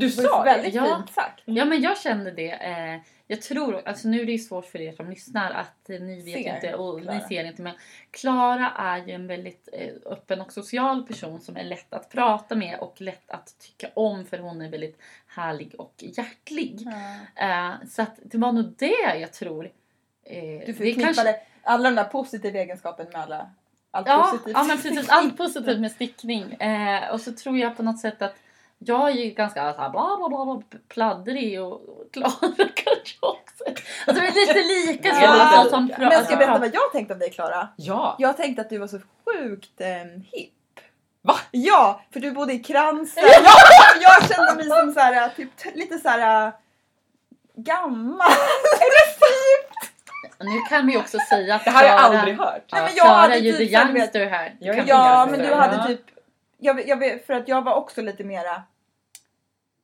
[0.00, 0.78] Du Det sa väldigt det?
[0.78, 0.96] Ja.
[0.96, 1.42] fint sagt.
[1.44, 2.50] Ja men jag kände det.
[2.50, 6.22] Eh, jag tror, alltså nu är det ju svårt för er som lyssnar att ni
[6.22, 7.14] vet Ser inte och Klara.
[7.14, 7.74] ni ser inte men
[8.10, 12.54] Klara är ju en väldigt eh, öppen och social person som är lätt att prata
[12.54, 16.86] med och lätt att tycka om för hon är väldigt härlig och hjärtlig.
[17.36, 19.64] Eh, så att det var nog det jag tror.
[20.24, 23.50] Eh, Du förknippade alla de där positiva egenskaperna med alla.
[23.90, 24.54] Allt Ja, positivt.
[24.56, 25.08] ja men precis.
[25.08, 26.52] Allt positivt med stickning.
[26.52, 28.34] Eh, och så tror jag på något sätt att
[28.84, 32.30] jag är ju ganska så här bla bla bla, bla pladdrig och och Klara
[32.74, 33.64] kanske också.
[34.06, 34.62] Alltså vi är lite
[34.92, 35.08] lika.
[35.08, 35.70] Ja, ska jag lika.
[35.70, 36.58] som Men Men ska jag berätta ja.
[36.58, 37.68] vad jag tänkte om dig Klara?
[37.76, 38.16] Ja!
[38.18, 39.88] Jag tänkte att du var så sjukt eh,
[40.32, 40.52] hipp.
[41.22, 41.34] Va?
[41.50, 43.22] Ja, för du bodde i Kransen.
[43.44, 46.52] jag, jag kände mig som så här, typ t- lite så här äh,
[47.56, 48.28] gammal.
[50.42, 52.64] Nu kan vi också säga att Det här har jag aldrig hört.
[52.72, 54.54] Nej, men Ja, jag Klara hade är ju typ the youngster här.
[54.60, 55.54] Jag Ja, men du Ja.
[55.56, 56.00] hade typ...
[56.60, 58.62] Jag, jag, för att jag var också lite mera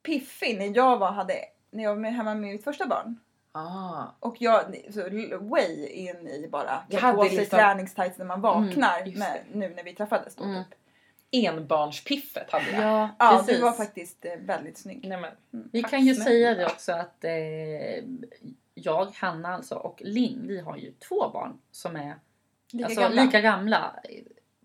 [0.02, 1.34] piffig när jag var, hade,
[1.70, 3.18] när jag var med, hemma med mitt första barn.
[3.52, 4.04] Ah.
[4.20, 4.62] Och jag,
[4.94, 5.00] så
[5.38, 9.40] way in i bara Jag hade på sig liksom- träningstights när man vaknar Mm, med,
[9.52, 10.44] nu när vi träffades då.
[10.44, 10.64] Mm.
[10.64, 10.74] Typ.
[11.46, 12.82] Enbarnspiffet hade jag.
[12.82, 13.56] Ja, Ja, precis.
[13.56, 15.08] du var faktiskt eh, väldigt snygg.
[15.08, 15.30] Nej, men,
[15.72, 16.30] Vi Tack kan ju snälla.
[16.30, 18.04] säga det också att eh,
[18.74, 22.14] jag, Hanna alltså och Linn, vi har ju två barn som är
[22.72, 23.22] Lika alltså, gamla.
[23.24, 23.94] lika gamla.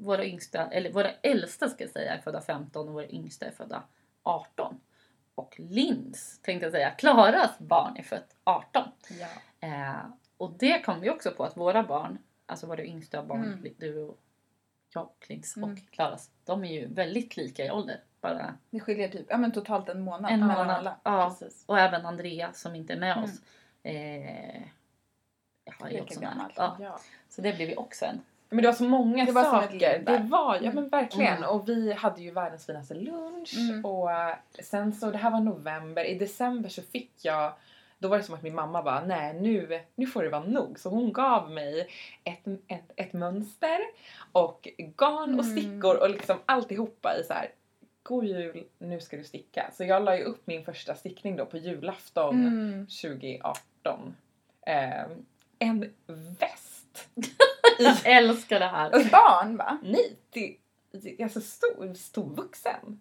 [0.02, 3.52] Våra yngsta, eller våra äldsta ska jag säga är födda 15 och våra yngsta är
[3.52, 3.84] födda
[4.24, 4.80] 18.
[5.36, 8.84] Och Linns, tänkte jag säga, Klaras barn är fött 18.
[9.20, 9.28] ja.
[9.68, 10.06] Eh,
[10.38, 13.74] och det kom vi också på att våra barn, alltså våra yngsta barn, Mm.
[13.78, 14.18] du och
[14.94, 15.72] jag, Klins Mm.
[15.72, 18.00] och Klaras, de är ju väldigt lika i ålder.
[18.22, 20.78] Bara Det skiljer typ ja, men totalt en månad en mellan månad.
[20.78, 21.00] alla.
[21.04, 21.64] Ja, Precis.
[21.68, 23.24] och även Andrea som inte är med Mm.
[23.24, 23.42] oss.
[23.84, 24.62] Eh,
[25.64, 26.54] jag är Lika också gammal.
[26.56, 27.00] Ja, Ja.
[27.30, 28.22] så det blev ju också en.
[28.54, 30.00] Men det var så många Det saker.
[30.06, 30.90] det var, ja men Mm.
[30.90, 31.38] verkligen.
[31.38, 31.50] Mm.
[31.50, 33.54] Och vi hade ju världens finaste lunch.
[33.58, 33.86] Mm.
[33.86, 36.04] Och eh, sen så, det här var november.
[36.04, 37.54] I december så fick jag
[38.00, 40.80] då var det som att min mamma bara, nej nu, nu får det vara nog.
[40.80, 41.88] Så hon gav mig
[42.24, 43.78] ett, ett, ett mönster
[44.32, 45.58] och garn och Mm.
[45.58, 47.48] stickor och liksom alltihopa i så här.
[48.04, 49.70] God jul, nu ska du sticka.
[49.74, 52.88] Så jag la ju upp min första stickning då på julafton Mm.
[52.88, 54.16] 2018.
[54.66, 55.02] Eh,
[55.60, 55.94] en
[56.40, 57.10] väst.
[57.80, 58.96] Jag älskar det här.
[58.96, 59.78] Och barn va?
[59.84, 60.56] Nej, det,
[60.92, 63.00] det är alltså stor, stor vuxen.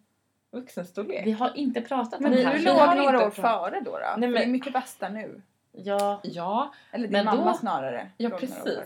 [0.52, 1.26] Vuxenstorlek.
[1.26, 2.58] Vi har inte pratat Men om du det här.
[2.58, 3.90] låg vi har några år före då.
[3.90, 3.98] då.
[3.98, 5.42] Nej, men- Det är mycket bästa nu.
[5.72, 8.10] Ja, Ja, Eller din Men då- mamma snarare.
[8.16, 8.78] ja låg precis.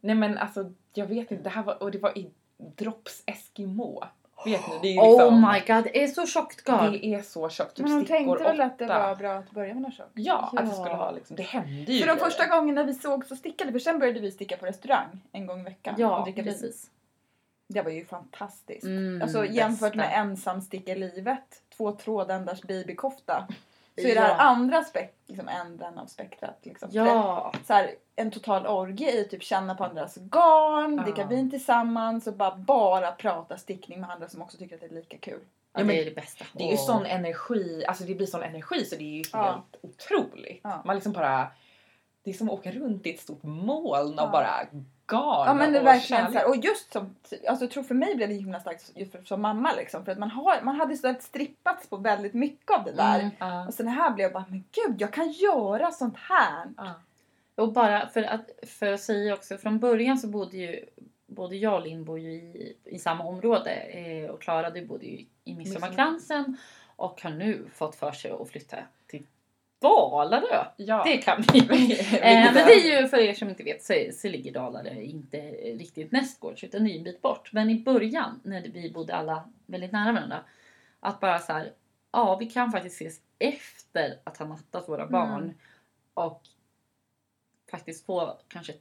[0.00, 2.30] Nej men alltså jag vet inte, det här var, och det var i
[2.76, 4.04] Drops Eskimo.
[4.44, 4.78] Vet ni?
[4.82, 6.92] Det är ju liksom, Oh my god, det är så tjockt garn.
[6.92, 7.76] Det är så tjockt.
[7.76, 8.98] Typ Men hon stickor tänkte väl att det åtta.
[9.08, 10.10] var bra att börja med något tjockt?
[10.14, 10.82] Ja, att det Ja.
[10.82, 13.78] skulle ha liksom, det hände ju För de första gångerna vi såg så stickade, för
[13.78, 15.94] sen började vi sticka på restaurang en gång i veckan.
[15.94, 16.34] och Ja, vin.
[16.44, 16.90] precis.
[17.68, 18.84] Det var ju fantastiskt.
[18.84, 19.96] Mm, alltså jämfört bästa.
[19.96, 23.46] med ensamstickarlivet, två trådändars babykofta.
[23.94, 24.22] Så är det Ja.
[24.22, 26.58] här andra spek- liksom änden av spektrat.
[26.62, 26.88] Liksom.
[26.92, 27.52] Ja.
[27.66, 31.02] så här, en total orgie i typ känna på andras garn, Ja.
[31.02, 34.86] dricka vin tillsammans och bara, bara prata stickning med andra som också tycker att det
[34.86, 35.40] är lika kul.
[35.72, 36.44] ja, men det är det bästa.
[36.52, 39.28] Det är ju sån energi, alltså det blir sån energi så det är ju helt
[39.32, 39.64] Ja.
[39.80, 40.60] otroligt.
[40.62, 40.82] Ja.
[40.84, 41.46] Man liksom bara,
[42.22, 44.28] det är som att åka runt i ett stort moln Ja.
[44.32, 44.66] bara
[45.10, 47.14] garn Ja men det och verkligen så här, och just som,
[47.48, 50.04] alltså jag tror för mig blev det himla starkt just för, som mamma liksom.
[50.04, 53.20] För att man, har, man hade så här strippats på väldigt mycket av det där.
[53.20, 53.30] Mm.
[53.38, 53.66] Ja.
[53.66, 56.66] Och sen här blev jag bara, men gud jag kan göra sånt här.
[56.76, 56.94] Ja.
[57.54, 60.84] Och bara för att, för att säga också, från början så bodde ju
[61.26, 65.06] både jag och Linn bor ju i, i samma område eh, och Klara du bodde
[65.06, 66.56] ju i Midsommarkransen
[66.96, 69.26] och har nu fått för sig att flytta till
[69.80, 70.64] Dalarö.
[70.76, 71.02] Ja.
[71.04, 71.60] Det kan vi.
[72.22, 75.38] Eh, men det är ju för er som inte vet så, så ligger Dalarö inte
[75.50, 77.52] riktigt nästgårds utan det är en bit bort.
[77.52, 80.40] Men i början när vi bodde alla väldigt nära varandra
[81.00, 81.72] att bara så här,
[82.12, 85.54] ja vi kan faktiskt ses efter att ha nattat våra barn
[86.14, 86.42] och
[87.70, 88.72] faktiskt få kanske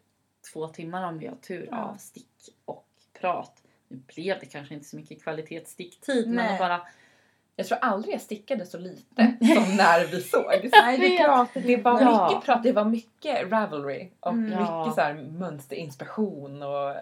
[0.54, 1.78] två timmar om vi har tur Ja.
[1.78, 2.88] av stick och
[3.20, 3.64] prat.
[3.88, 6.82] Nu blev det kanske inte så mycket kvalitetsticktid men att bara
[7.60, 10.46] Jag tror aldrig jag stickade så lite som när vi såg.
[10.74, 12.28] Nej det pratade Det var Ja.
[12.30, 14.44] mycket prat, det var mycket ravelry och Mm.
[14.46, 14.92] mycket Ja.
[14.96, 16.96] så här mönsterinspiration och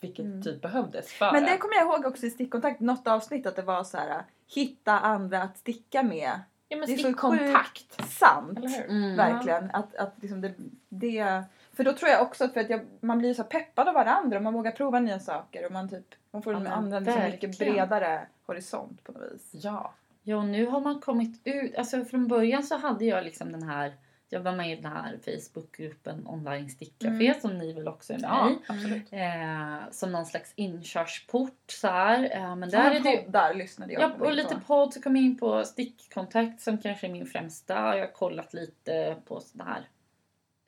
[0.00, 0.42] vilket Mm.
[0.42, 3.62] typ behövdes för Men det kommer jag ihåg också i stickkontakt, något avsnitt att det
[3.62, 4.22] var så här
[4.54, 6.40] hitta andra att sticka med.
[6.68, 8.08] ja, men det är så stickkontakt.
[8.10, 8.58] Sant.
[8.88, 9.70] Mm, Verkligen.
[9.72, 10.54] Att, att liksom det,
[10.88, 13.94] det, för då tror jag också att, för att jag, man blir så peppad av
[13.94, 16.72] varandra och man vågar prova nya saker och man, typ, man får Ja, en men
[16.72, 19.50] andra liksom mycket bredare horisont på något vis.
[19.64, 19.92] Ja.
[20.22, 21.74] Ja, nu har man kommit ut.
[21.76, 23.94] Alltså från början så hade jag liksom den här.
[24.28, 27.40] Jag var med i den här Facebookgruppen Online Stickcafé Mm.
[27.40, 28.58] som ni väl också är med ja, i.
[28.68, 29.12] absolut.
[29.12, 32.36] Eh, som någon slags inkörsport så här.
[32.36, 35.16] Eh, men Där där är det Där lyssnade jag Ja, och lite podd så kom
[35.16, 37.74] jag in på stickkontakt som kanske är min främsta.
[37.74, 39.88] Jag har kollat lite på sådana här,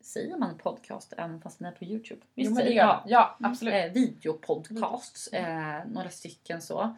[0.05, 2.21] säger man podcast även fast den är på Youtube?
[2.35, 3.03] Jo, men det gör jag.
[3.07, 3.75] Ja, absolut.
[3.75, 6.97] Eh, videopodcasts, eh, några stycken så.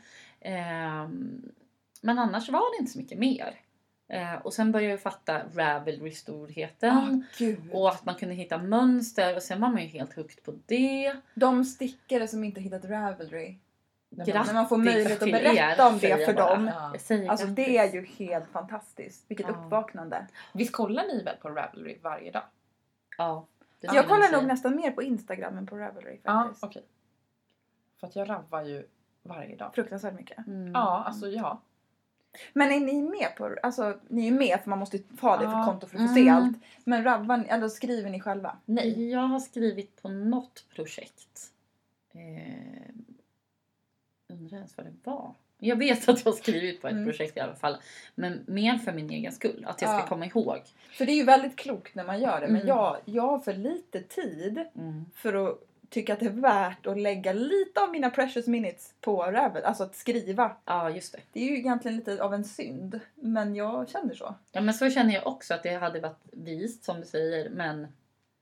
[2.02, 3.60] Men annars var det inte så mycket mer.
[4.08, 7.24] Eh, och sen började jag fatta Ravelry-storheten.
[7.38, 7.70] Gud.
[7.72, 11.16] Och att man kunde hitta mönster och sen var man ju helt hooked på det.
[11.34, 13.58] De stickare som inte hittat Ravelry.
[14.08, 16.54] Men- Grattis När man får möjlighet att berätta er, om det för bara.
[16.54, 16.66] dem.
[16.66, 16.80] Ja.
[16.92, 17.46] Alltså grattis.
[17.56, 19.24] det är ju helt fantastiskt.
[19.28, 19.52] Vilket Ja.
[19.54, 20.26] uppvaknande.
[20.54, 22.42] Visst kollar ni väl på Ravelry varje dag?
[23.18, 23.46] Ja,
[23.80, 26.64] det jag kollar nog nästan mer på Instagram än på Ravelry Ja, faktiskt.
[26.64, 26.84] okej.
[28.00, 28.86] För att jag rabbar ju
[29.22, 29.74] varje dag.
[29.74, 30.46] Fruktansvärt mycket.
[30.46, 30.72] Mm.
[30.72, 31.60] Ja, alltså ja.
[32.52, 35.52] Men är ni med på, alltså ni är med för man måste ha det för
[35.52, 35.64] Ja.
[35.64, 36.34] konto för att få se Mm.
[36.34, 36.56] allt.
[36.84, 38.56] Men rabbar ni, eller skriver ni själva?
[38.64, 39.10] Nej.
[39.10, 41.52] Jag har skrivit på något projekt.
[42.14, 42.94] Eh,
[44.28, 45.34] undrar ens vad det var.
[45.58, 47.04] Jag vet att jag har skrivit på ett Mm.
[47.04, 47.76] projekt i alla fall.
[48.14, 49.64] Men mer för min egen skull.
[49.68, 50.06] Att jag ska Ja.
[50.06, 50.58] komma ihåg.
[50.90, 52.46] För det är ju väldigt klokt när man gör det.
[52.46, 52.68] Men Mm.
[52.68, 55.04] jag, jag har för lite tid Mm.
[55.14, 55.58] för att
[55.90, 59.64] tycka att det är värt att lägga lite av mina precious minutes på Ravel.
[59.64, 60.56] Alltså att skriva.
[60.64, 61.20] Ja, just det.
[61.32, 63.00] Det är ju egentligen lite av en synd.
[63.14, 64.34] Men jag känner så.
[64.52, 67.50] Ja, men så känner jag också att det hade varit vist som du säger.
[67.50, 67.86] Men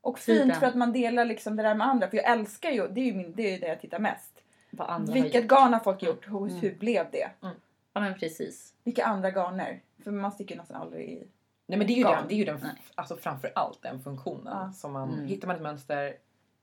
[0.00, 0.60] Och fint Tiden.
[0.60, 2.08] för att man delar liksom det där med andra.
[2.10, 4.42] För jag älskar ju, det är ju, min, det, är ju det jag tittar mest.
[4.70, 5.50] vad andra har Vilket gjort.
[5.50, 6.28] garn har folk gjort?
[6.28, 6.56] Hur, Mm.
[6.60, 7.30] hur blev det?
[7.40, 8.74] Ja, men precis.
[8.84, 9.80] Vilka andra garner?
[10.04, 11.26] För man sticker ju nästan aldrig i.
[11.66, 12.16] Nej men det är ju Garn.
[12.18, 12.58] den, det är ju den
[12.94, 14.46] alltså framför allt den funktionen.
[14.66, 14.72] Ja.
[14.72, 15.26] Som man, Mm.
[15.26, 16.16] Hittar man ett mönster,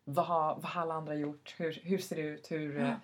[0.03, 1.55] vad har, vad har alla andra gjort?
[1.57, 2.51] Hur, hur ser det ut?
[2.51, 2.95] Hur, Ja.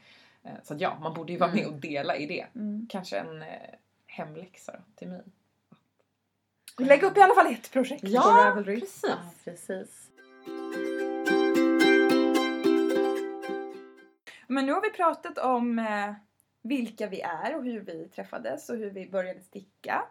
[0.43, 1.63] eh, så att ja, man borde ju vara Mm.
[1.63, 2.45] med och dela i det.
[2.55, 2.87] Mm.
[2.89, 3.47] Kanske en eh,
[4.07, 5.21] hemläxa till mig.
[6.79, 8.79] Lägg upp i alla fall ett projekt på Ravelry.
[8.79, 9.03] precis.
[9.07, 10.09] Ja, precis.
[14.47, 16.13] Men nu har vi pratat om eh,
[16.61, 20.03] vilka vi är och hur vi träffades och hur vi började sticka.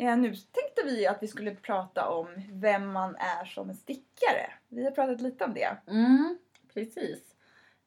[0.00, 4.50] Eh, nu tänkte vi att vi skulle prata om vem man är som en stickare.
[4.68, 5.76] Vi har pratat lite om det.
[5.86, 6.38] Mm,
[6.74, 7.34] precis.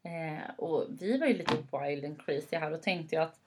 [0.03, 3.39] Eh, och vi var ju lite wild and crazy här och tänkte jag att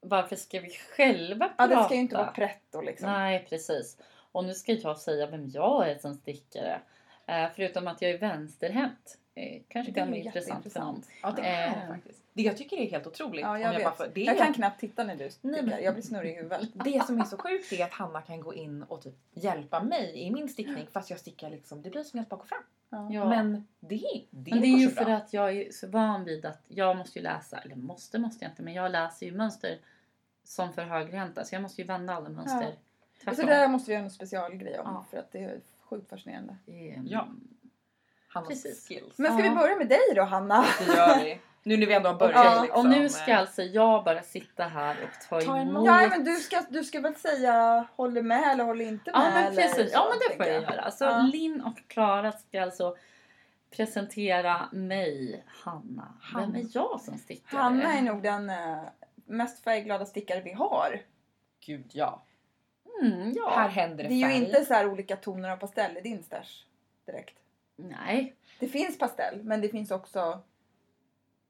[0.00, 1.80] varför ska vi själva Ja, prata?
[1.80, 3.08] det ska ju inte vara pretto liksom.
[3.10, 3.98] Nej, precis.
[4.32, 6.80] Och nu ska jag säga vem jag är som stickare.
[7.26, 9.18] Eh, förutom att jag är vänsterhänt.
[9.34, 11.02] Eh, kanske Det kan vara ju intressant för någon.
[11.22, 11.80] Ja, det är Eh.
[11.80, 12.20] det faktiskt.
[12.32, 13.40] Det jag tycker är helt otroligt.
[13.42, 13.98] Ja, om jag vet.
[13.98, 15.62] bara det jag kan knappt titta när du stickar.
[15.62, 16.68] men- Jag blir snurrig i huvudet.
[16.84, 20.12] Det som är så sjukt är att Hanna kan gå in och typ hjälpa mig
[20.14, 22.62] i min stickning fast jag stickar liksom, det blir som jag bak och fram.
[22.90, 23.08] Ja.
[23.12, 23.28] Ja.
[23.28, 23.96] Men det,
[24.30, 25.04] det, Men det är ju så bra.
[25.04, 28.44] för att jag är så van vid att jag måste ju läsa, eller måste måste
[28.44, 29.78] jag inte, men jag läser ju mönster
[30.44, 32.74] som för högränta så jag måste ju vända alla mönster.
[33.18, 33.46] Så Tvärtom.
[33.46, 35.04] det där måste vi göra en specialgrej om Ja.
[35.10, 36.56] för att det är sjukt fascinerande.
[36.66, 37.28] Ehm, Ja.
[38.34, 38.88] Hannas Precis.
[38.88, 39.18] skills.
[39.18, 39.50] Men ska Ja.
[39.50, 40.64] vi börja med dig då Hanna?
[40.78, 41.38] Det gör vi.
[41.62, 42.80] Nu när vi ändå har börjat Okej, liksom.
[42.80, 45.86] och nu ska alltså jag bara sitta här och ta Ta emot.
[45.86, 49.20] Ja men du ska, du ska väl säga håller med eller håller inte med?
[49.20, 50.90] Ja men eller precis, ja men det får jag göra.
[50.90, 51.28] Så Ja.
[51.32, 52.96] Linn och Klara ska alltså
[53.70, 56.14] presentera mig, Hanna.
[56.34, 56.58] Vem Hanna.
[56.58, 57.60] är jag som stickare?
[57.60, 58.78] Hanna är nog den eh,
[59.26, 61.00] mest färgglada stickare vi har.
[61.66, 62.22] Gud ja.
[63.02, 63.50] Mm, ja.
[63.56, 64.36] Här händer det, Det är ju färg.
[64.36, 66.64] inte så här olika toner av pastell i din stash
[67.06, 67.34] direkt.
[67.76, 68.34] Nej.
[68.60, 70.40] Det finns pastell men det finns också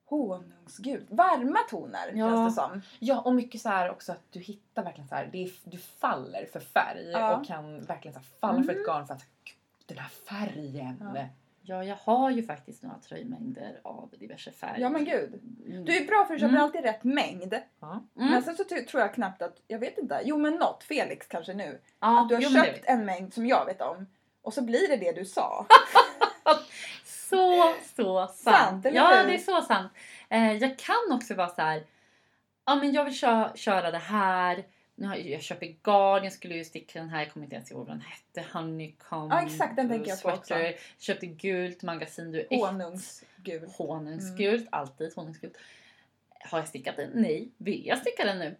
[0.06, 1.06] honungsgult.
[1.10, 2.28] Varma toner Ja.
[2.30, 2.82] känns det som.
[2.98, 5.78] Ja och mycket så här också att du hittar verkligen så här, det är, du
[5.78, 7.36] faller för färg Ja.
[7.36, 9.56] och kan verkligen så här falla för ett garn för att "Gud,
[9.86, 10.96] den här färgen.
[11.14, 11.26] Ja.
[11.66, 14.78] Ja, jag har ju faktiskt några tröjmängder av diverse färger.
[14.80, 15.40] Ja men gud.
[15.66, 15.84] Mm.
[15.84, 16.62] Du är bra för du köper Mm.
[16.64, 17.54] alltid rätt mängd.
[17.80, 17.92] Ja.
[18.16, 18.30] Mm.
[18.30, 21.54] Men sen så tror jag knappt att, jag vet inte, jo men något, Felix kanske
[21.54, 21.80] nu.
[22.00, 24.06] ja, Att du har jo, köpt en mängd som jag vet om.
[24.42, 25.66] Och så blir det det du sa.
[27.04, 28.56] Så, så sant.
[28.56, 29.92] Sant, eller ja, det är så sant.
[30.28, 31.82] Eh, jag kan också vara så här.
[32.66, 34.64] Ja, men jag vill köra, köra det här.
[34.94, 37.70] Nu har jag, köper garn, jag skulle ju sticka den här, jag kommer inte ens
[37.70, 38.52] ihåg vad den hette.
[38.52, 39.32] Honeycomb.
[39.32, 40.54] Ja, exakt, den tänker jag på också.
[40.98, 43.68] Köpte gult magasin du Honungsgul.
[43.78, 45.56] Honungsgult, alltid honungsgult.
[46.50, 47.10] Har jag stickat den?
[47.14, 47.48] Nej.
[47.56, 48.56] Vill jag sticka den nu?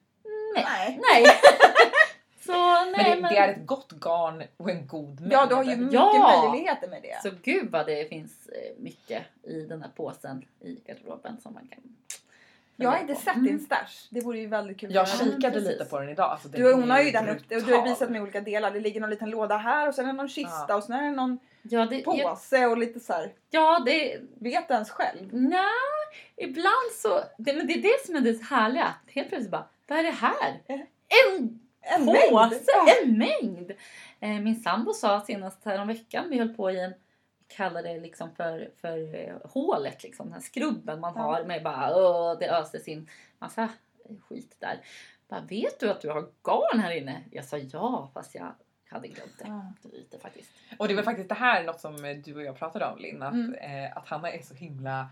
[0.55, 0.65] Nej.
[0.65, 1.01] Nej.
[1.13, 1.25] Nej.
[2.47, 3.23] så nej Men men.
[3.23, 5.33] det, det är ett gott garn och en god mängd.
[5.33, 6.43] Ja, du har ju mycket Ja.
[6.51, 7.23] möjligheter med det.
[7.23, 11.69] Så gud vad det finns eh, mycket i den här påsen i garderoben som man
[11.71, 11.83] kan
[12.77, 14.07] Jag har inte sett din stash.
[14.11, 14.95] Det vore ju väldigt kul.
[14.95, 15.69] Jag kikade precis.
[15.69, 16.31] lite på den idag.
[16.31, 18.71] Alltså, den Du, hon har ju den uppe och du har visat mig olika delar.
[18.71, 20.77] Det ligger någon liten låda här och sen är det någon kista Ja.
[20.77, 23.33] och sen är det någon Ja, det, påse och lite så här.
[23.51, 24.19] ja, det...
[24.39, 25.35] Vet du ens själv?
[25.35, 25.65] Nja,
[26.37, 27.21] ibland så...
[27.39, 28.95] Det, men det är det som är det härliga.
[29.07, 30.61] Helt plötsligt bara, vad är det här?
[31.29, 32.65] En En påse,
[33.03, 33.71] en mängd!
[34.21, 36.95] Eh, min sambo sa senast häromveckan, vi höll på i en
[37.49, 41.23] vi kallar det liksom för, för eh, hålet, liksom, den här skrubben man Ja.
[41.23, 43.69] har med bara åh, det öses in massa
[44.29, 44.81] skit där.
[45.29, 47.21] Bara, vet du att du har garn här inne?
[47.31, 48.55] Jag sa ja, fast jag
[48.91, 49.45] hade glömt det.
[49.49, 49.73] Ja.
[49.93, 50.51] Lite faktiskt.
[50.79, 53.23] Och det var faktiskt det här något som du och jag pratade om Linn.
[53.23, 53.55] Att, Mm.
[53.55, 55.09] eh, att Hanna är så himla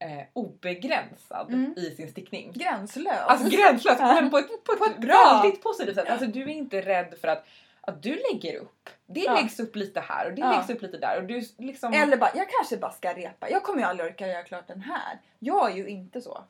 [0.00, 1.74] eh, obegränsad Mm.
[1.76, 2.52] i sin stickning.
[2.54, 3.18] Gränslös.
[3.26, 5.40] Alltså gränslös men på ett, på ett, bra.
[5.42, 6.08] väldigt positivt sätt.
[6.10, 7.46] Alltså du är inte rädd för att,
[7.80, 8.90] att du lägger upp.
[9.06, 9.34] Det Ja.
[9.34, 10.50] läggs upp lite här och det Ja.
[10.56, 11.16] läggs upp lite där.
[11.18, 11.92] Och du liksom...
[11.92, 13.50] Eller bara, jag kanske bara ska repa.
[13.50, 15.18] Jag kommer ju aldrig orka göra klart den här.
[15.38, 16.44] Jag är ju inte så.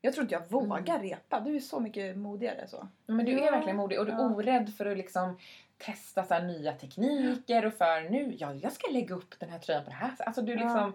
[0.00, 1.40] Jag tror inte jag vågar repa.
[1.40, 2.88] Du är så mycket modigare så.
[3.06, 4.22] Men du är verkligen modig och du är Ja.
[4.34, 5.38] orädd för att liksom
[5.78, 9.58] testa så här nya tekniker och för nu, ja jag ska lägga upp den här
[9.58, 10.26] tröjan på det här sättet.
[10.26, 10.92] Alltså du Ja.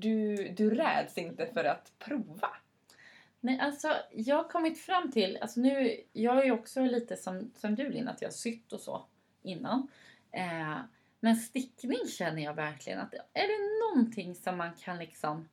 [0.00, 2.48] Du, du räds inte för att prova.
[3.40, 7.50] Nej, alltså jag har kommit fram till, alltså nu, jag är ju också lite som,
[7.56, 9.04] som du Linn, att jag har sytt och så
[9.42, 9.88] innan.
[10.32, 10.78] Eh,
[11.20, 15.48] men stickning känner jag verkligen att är det någonting som man kan liksom,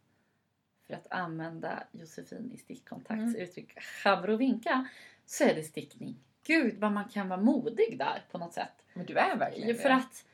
[0.88, 3.36] för att använda Josefin i stickkontakts Mm.
[3.36, 4.88] uttryck, chabrovinka,
[5.25, 6.15] så är det stickning.
[6.43, 8.86] Gud vad man kan vara modig där på något sätt.
[8.93, 9.80] Men du är verkligen Ju det.
[9.80, 10.25] för att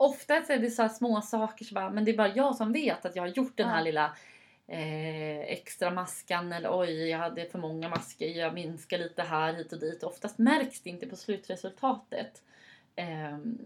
[0.00, 3.04] oftast är det så små saker som bara, men det är bara jag som vet
[3.04, 3.84] att jag har gjort den här Ja.
[3.84, 4.16] lilla
[4.66, 9.72] eh, extra maskan eller oj jag hade för många masker, jag minskar lite här hit
[9.72, 10.02] och dit.
[10.02, 12.42] Oftast märks det inte på slutresultatet.
[12.96, 13.58] Ehm,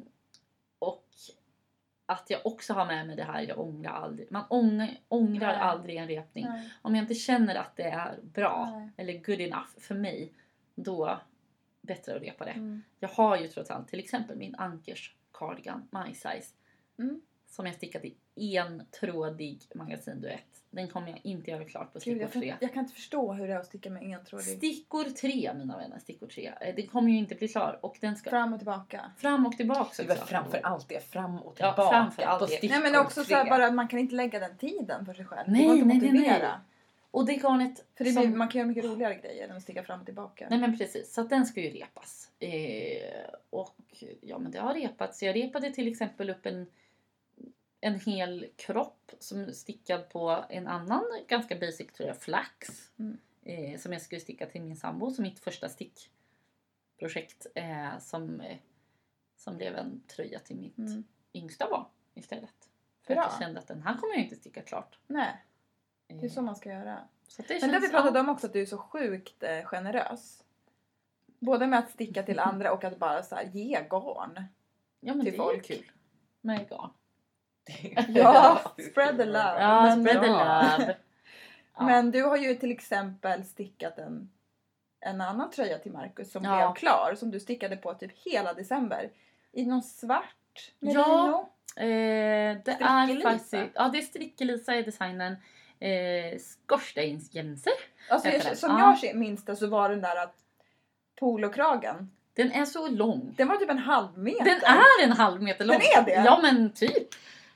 [0.78, 1.08] och
[2.06, 4.32] att jag också har med mig det här, jag ångrar aldrig.
[4.32, 5.60] Man ång, ångrar Nej.
[5.60, 6.44] aldrig en repning.
[6.48, 6.70] Nej.
[6.82, 8.90] Om jag inte känner att det är bra Nej.
[8.96, 10.32] eller good enough för mig,
[10.74, 11.20] då
[11.80, 12.50] bättre att repa det.
[12.50, 12.82] Mm.
[13.00, 16.48] Jag har ju trots allt till exempel min Ankers cardigan My Size.
[16.98, 17.20] Mm.
[17.50, 18.02] Som jag stickat
[18.36, 20.44] i en trådig magasinduett.
[20.70, 22.54] Den kommer jag inte göra klart på stickor jag, kan, 3.
[22.60, 24.44] jag kan inte förstå hur det är att sticka med entrådig.
[24.56, 26.52] Stickor 3 mina vänner, stickor 3.
[26.60, 29.10] Eh, Den kommer ju inte bli klar och den ska Fram och tillbaka.
[29.16, 30.24] fram och tillbaka Det också.
[30.26, 32.52] framför allt det, fram och Ja, tillbaka framför allt på det.
[32.52, 35.24] stickor Nej men också så bara att man kan inte lägga den tiden för sig
[35.24, 35.48] själv.
[35.50, 36.38] Nej, det går inte nej, att nej, motivera.
[36.48, 36.58] nej.
[37.14, 39.62] Och det garnet För det som- blir, man kan göra mycket roligare grejer än att
[39.62, 40.46] sticka fram och tillbaka.
[40.50, 42.30] Nej men precis, så att den ska ju repas.
[42.38, 43.76] Eh, och
[44.20, 45.22] ja men det har repats.
[45.22, 46.66] Jag repade till exempel upp en,
[47.80, 52.68] en hel kropp som stickad på en annan ganska basic tror jag, flax.
[52.98, 53.18] Mm.
[53.42, 57.46] Eh, som jag skulle sticka till min sambo som mitt första stickprojekt.
[57.54, 58.56] Eh, som, eh,
[59.36, 61.04] som blev en tröja till mitt Mm.
[61.34, 61.84] yngsta barn
[62.14, 62.70] istället.
[63.02, 63.24] För Bra.
[63.24, 64.98] att jag kände att den här kommer jag inte sticka klart.
[65.06, 65.44] Nej,
[66.06, 66.98] det är Eh, så man ska göra.
[67.36, 68.20] det Men det vi ja.
[68.20, 70.44] om också att du är så sjukt eh, generös.
[71.38, 74.44] Både med att sticka till andra och att bara så här, ge garn.
[75.00, 75.70] Ja men till det folk.
[75.70, 75.90] är kul.
[76.40, 76.90] Med garn.
[78.14, 79.56] Ja, spread the love.
[79.60, 80.96] Ja, Men- spread the love.
[81.76, 81.84] Ja.
[81.86, 84.30] Men du har ju till exempel stickat en,
[85.00, 86.56] en annan tröja till Marcus som Ja.
[86.56, 87.14] blev klar.
[87.18, 89.10] Som du stickade på typ hela december.
[89.52, 90.98] I någon svart merino.
[91.00, 91.48] Ja.
[91.76, 95.36] Eh, det är faktiskt, ja det är Strickelisa i designen.
[95.84, 97.72] Eh, Skorsteinsjämser.
[98.10, 98.98] Alltså, jag, som Ja.
[99.02, 100.34] jag minns det så var den där att
[101.20, 102.10] polokragen.
[102.34, 103.34] Den är så lång.
[103.36, 104.44] Den var typ en halv meter.
[104.44, 105.76] Den är en halv meter lång.
[105.78, 106.24] Den är det?
[106.24, 107.08] Ja men typ.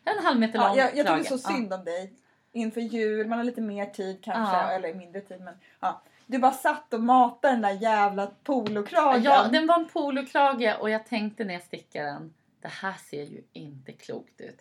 [0.04, 2.12] En halv meter lång Ja, jag, jag tycker så synd om dig.
[2.52, 4.56] Inför jul, man har lite mer tid kanske.
[4.56, 4.70] Ja.
[4.70, 6.02] Eller mindre tid men ja.
[6.26, 9.22] Du bara satt och matade den där jävla polokragen.
[9.22, 12.34] ja, den var en polokrage och jag tänkte när jag stickade den.
[12.60, 14.60] Det här ser ju inte klokt ut.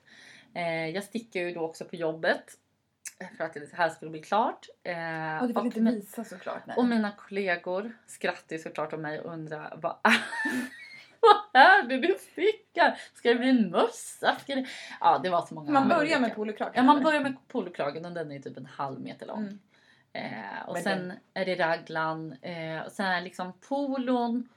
[0.54, 2.58] Eh, jag stickar ju då också på jobbet.
[3.38, 4.68] För att det här skulle bli klart.
[4.84, 6.66] Eh, Och du vill inte visa såklart.
[6.66, 6.78] Nej.
[6.78, 10.24] Och mina kollegor skrattar ju såklart om mig och undrar vad är,
[11.22, 13.00] vad är det du stickar?
[13.14, 14.36] Ska det bli en mössa?
[14.36, 14.66] Ska det...
[15.00, 16.74] Ja, det var så många man börjar med polokragen.
[16.76, 19.40] Ja, man börjar med polokragen och den är typ en halv meter lång.
[19.44, 19.60] Mm.
[20.14, 24.50] Eh, och Men sen är det raglan eh, och sen är liksom polon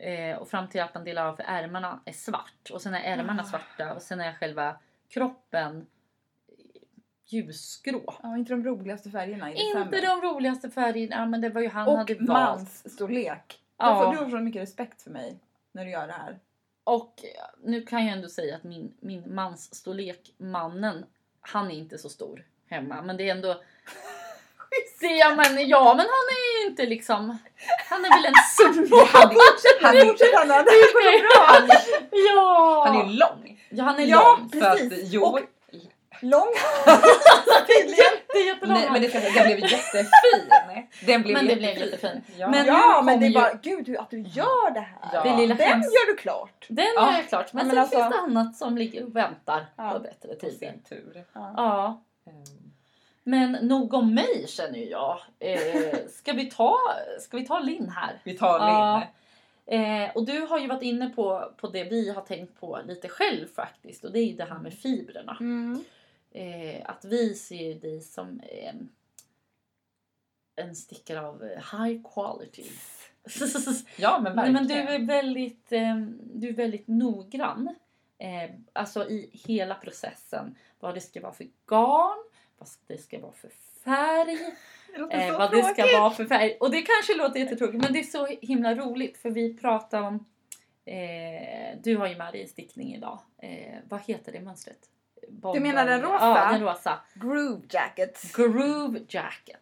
[0.00, 3.00] eh, och fram till att man delar av för ärmarna är svart och sen är
[3.00, 3.46] ärmarna Ah.
[3.46, 4.76] svarta och sen är själva
[5.08, 5.86] kroppen
[7.26, 8.14] ljusgrå.
[8.22, 9.96] Ja, inte de roligaste färgerna i december.
[9.96, 12.28] Inte de roligaste färgerna men det var ju han Och hade valt.
[12.28, 13.60] mansstorlek.
[13.78, 14.10] Ja.
[14.10, 15.38] Du får så mycket respekt för mig
[15.72, 16.38] när du gör det här.
[16.84, 17.14] Och
[17.64, 21.04] nu kan jag ändå säga att min, min mans storlek, mannen,
[21.40, 23.02] han är inte så stor hemma.
[23.02, 23.60] Men det är ändå...
[25.00, 27.38] Det, ja, men, ja men han är ju inte liksom...
[27.90, 29.04] Han är väl en summa.
[29.12, 30.04] Han är, han är,
[31.68, 31.76] bra!
[32.10, 32.84] ja!
[32.86, 33.60] han är lång.
[33.70, 34.50] ja, han är Ja, lång.
[34.60, 35.12] Så att, Precis.
[35.12, 35.40] jo, Och-
[36.20, 36.46] Lång.
[37.68, 38.78] Jätte, jättelång.
[38.78, 40.48] nej, men det ska jag säga, den blev jättefin.
[41.06, 42.22] Den blev Men det blev jättefin.
[42.38, 42.48] Ja.
[42.50, 45.10] Men- Ja, men det är ju- bara, gud hur- att du gör det här.
[45.12, 45.22] Ja.
[45.22, 46.66] Det lilla Den hems- gör du klart.
[46.68, 47.18] Den Ja.
[47.18, 47.52] är klart.
[47.52, 49.90] Men, men sen alltså- finns det annat som ligger och väntar Ja.
[49.92, 50.58] på bättre tider.
[50.58, 51.24] sin tur.
[51.32, 51.52] Ja.
[51.56, 52.02] Ja.
[53.26, 55.18] Men nog om mig känner ju jag.
[55.38, 56.78] Eh, ska, vi ta,
[57.20, 58.20] ska vi ta Linn här?
[58.24, 58.96] Vi tar Ja.
[58.98, 59.08] Linn.
[59.66, 63.08] Eh, och du har ju varit inne på, på det vi har tänkt på lite
[63.08, 64.04] själv faktiskt.
[64.04, 65.36] Och det är ju det här med fibrerna.
[65.40, 65.84] Mm.
[66.34, 68.74] Eh, att vi ser dig som eh,
[70.56, 72.64] en stickare av eh, high quality.
[73.96, 74.52] Ja men verkligen.
[74.52, 75.96] men du är väldigt, eh,
[76.34, 77.74] du är väldigt noggrann.
[78.18, 80.56] Eh, alltså i hela processen.
[80.80, 82.24] Vad det ska vara för garn,
[82.58, 83.50] vad det ska vara för
[83.84, 84.38] färg,
[85.10, 85.98] Det eh, vad det ska tråkigt.
[85.98, 86.56] vara för färg.
[86.60, 90.14] Och det kanske låter jättetråkigt men det är så himla roligt för vi pratar om
[90.84, 93.18] eh, du har ju med dig en stickning idag.
[93.38, 94.90] Eh, vad heter det mönstret?
[95.28, 96.18] Du menar den rosa?
[96.26, 97.00] Ja, den rosa.
[97.14, 98.32] Groove jacket.
[98.34, 99.60] Groove jacket.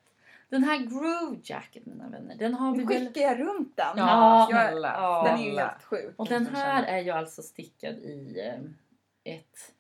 [0.49, 3.07] Den här groove jacket mina vänner, den har vi väl...
[3.07, 3.87] skickar jag runt den.
[3.97, 4.93] Ja, Ja, snälla.
[4.97, 5.23] ja.
[5.27, 6.15] Den är ju helt sjuk.
[6.17, 9.73] Och den här är ju alltså stickad i eh, ett,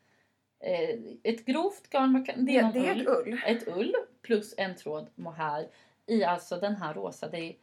[0.60, 2.24] eh, ett grovt garn.
[2.24, 3.00] Det Det, är, det är ull.
[3.00, 3.40] ett ull.
[3.46, 5.68] ett ull plus en tråd mohair
[6.06, 7.28] i alltså den här rosa.
[7.28, 7.56] Det, är-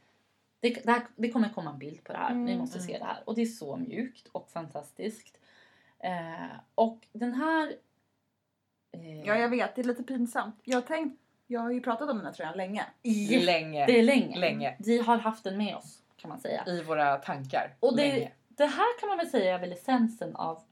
[0.59, 2.33] det, det, här, det kommer komma en bild på det här.
[2.33, 2.57] Ni Mm.
[2.57, 3.23] måste se det här.
[3.25, 5.37] Och det är så mjukt och fantastiskt.
[5.99, 7.73] Eh, och den här...
[8.91, 9.75] Eh, Ja, jag vet.
[9.75, 10.55] Det är lite pinsamt.
[10.63, 12.85] Jag, har tänkt, jag har ju pratat om den här tröjan länge.
[13.41, 13.85] Länge.
[13.85, 14.39] Det är länge.
[14.39, 14.75] Länge.
[14.79, 16.63] Vi har haft den med oss kan man säga.
[16.67, 17.75] I våra tankar.
[17.79, 18.31] Och det, Länge.
[18.47, 20.63] det här kan man väl säga är väl essensen av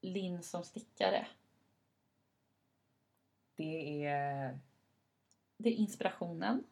[0.00, 1.26] Linn som stickare.
[3.56, 4.58] Det är...
[5.58, 6.64] Det är inspirationen.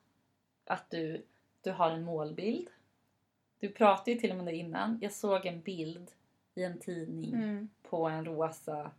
[0.64, 1.24] Att du,
[1.62, 2.68] du har en målbild.
[3.58, 4.98] Du pratade ju till och med det innan.
[5.02, 6.10] Jag såg en bild
[6.54, 7.68] i en tidning Mm.
[7.82, 8.90] på en rosa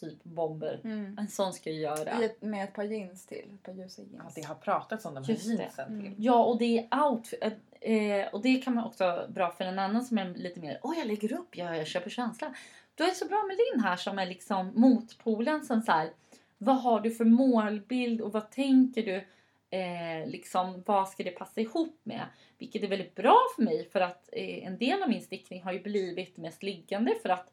[0.00, 0.80] typ bomber.
[0.84, 1.18] Mm.
[1.18, 2.22] En sån ska jag göra.
[2.22, 3.44] I ett, med ett par jeans till.
[3.54, 4.14] Ett par ljusa jeans.
[4.24, 6.02] Ja, det har pratats om de här Just jeansen Mm.
[6.14, 6.24] till.
[6.24, 7.44] Ja, och det är outfit.
[7.80, 10.98] Eh, och det kan man också bra för en annan som är lite mer, åh
[10.98, 12.54] jag lägger upp, jag, jag köper känsla.
[12.94, 16.10] Då är så bra med Linn här som är liksom motpolen som så här,
[16.58, 19.24] vad har du för målbild och vad tänker du?
[19.70, 22.22] Eh, liksom, vad ska det passa ihop med?
[22.58, 25.72] Vilket är väldigt bra för mig för att eh, en del av min stickning har
[25.72, 27.52] ju blivit mest liggande för att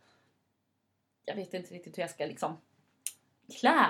[1.26, 2.58] jag vet inte riktigt hur jag ska liksom
[3.60, 3.86] klä,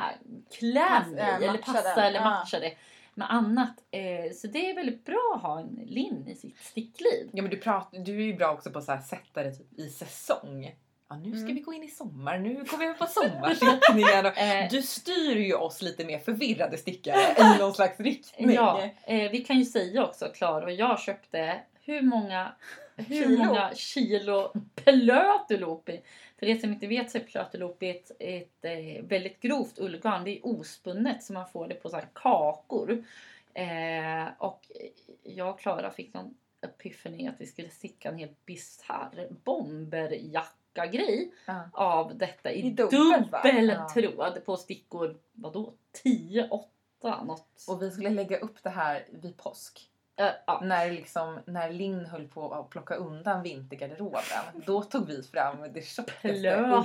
[0.57, 2.23] klä Pass- mig äh, eller passa den, eller ja.
[2.29, 2.73] matcha det
[3.13, 3.73] med annat.
[3.91, 7.29] Eh, så det är väldigt bra att ha en Linn i sitt stickliv.
[7.33, 9.89] Ja men du, pratar, du är ju bra också på att sätta det typ i
[9.89, 10.75] säsong.
[11.09, 11.55] ja, nu ska Mm.
[11.55, 14.23] vi gå in i sommar, nu går vi på sommarstickningar.
[14.25, 18.51] och- Eh, Du styr ju oss lite mer förvirrade stickare i någon slags riktning.
[18.53, 22.51] Ja, vi kan ju säga också, Klara och jag köpte hur många,
[22.95, 23.45] hur Kilo.
[23.45, 26.01] många kilo plötulopi.
[26.39, 30.23] För er som inte vet så är plötulopi ett, ett eh, väldigt grovt ullgarn.
[30.23, 33.03] Det är ospunnet så man får det på så kakor.
[33.53, 34.71] Eh, och
[35.23, 41.63] jag och Klara fick någon epiphany att vi skulle sticka en helt bisarr bomberjacka-grej Ja.
[41.73, 42.99] av detta i, I dubbel,
[43.31, 43.87] dubbel Ja.
[43.93, 47.65] tråd på stickor, vadå, 10, 8 något.
[47.67, 49.89] Och vi skulle lägga upp det här vid påsk.
[50.19, 50.59] Eh, ja.
[50.63, 54.21] När, liksom, när Linn höll på att plocka undan vintergarderoben.
[54.65, 56.27] Då tog vi fram det tjockaste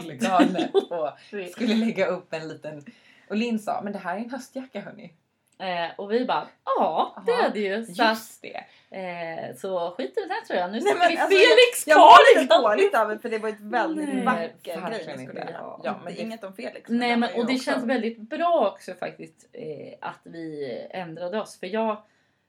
[0.03, 1.11] ullgarnet och
[1.53, 2.85] skulle lägga upp en liten...
[3.29, 5.13] Och Linn sa, men det här är en höstjacka hörni.
[5.61, 7.85] Eh, och vi bara, ja det är det ju.
[7.87, 8.65] Så, Just det.
[8.97, 10.73] eh, så skit i den här tror jag.
[10.73, 12.63] Nu men vi alltså, Felix Jag var lite cardigan!
[13.09, 15.81] dåligt det för det var ett väldigt Nej, vacker grej ni skulle göra.
[15.85, 16.89] Ja, men Inget om Felix.
[16.91, 21.61] Nej men och det också- känns väldigt bra också faktiskt eh, att vi ändrade oss.
[21.61, 22.03] För jag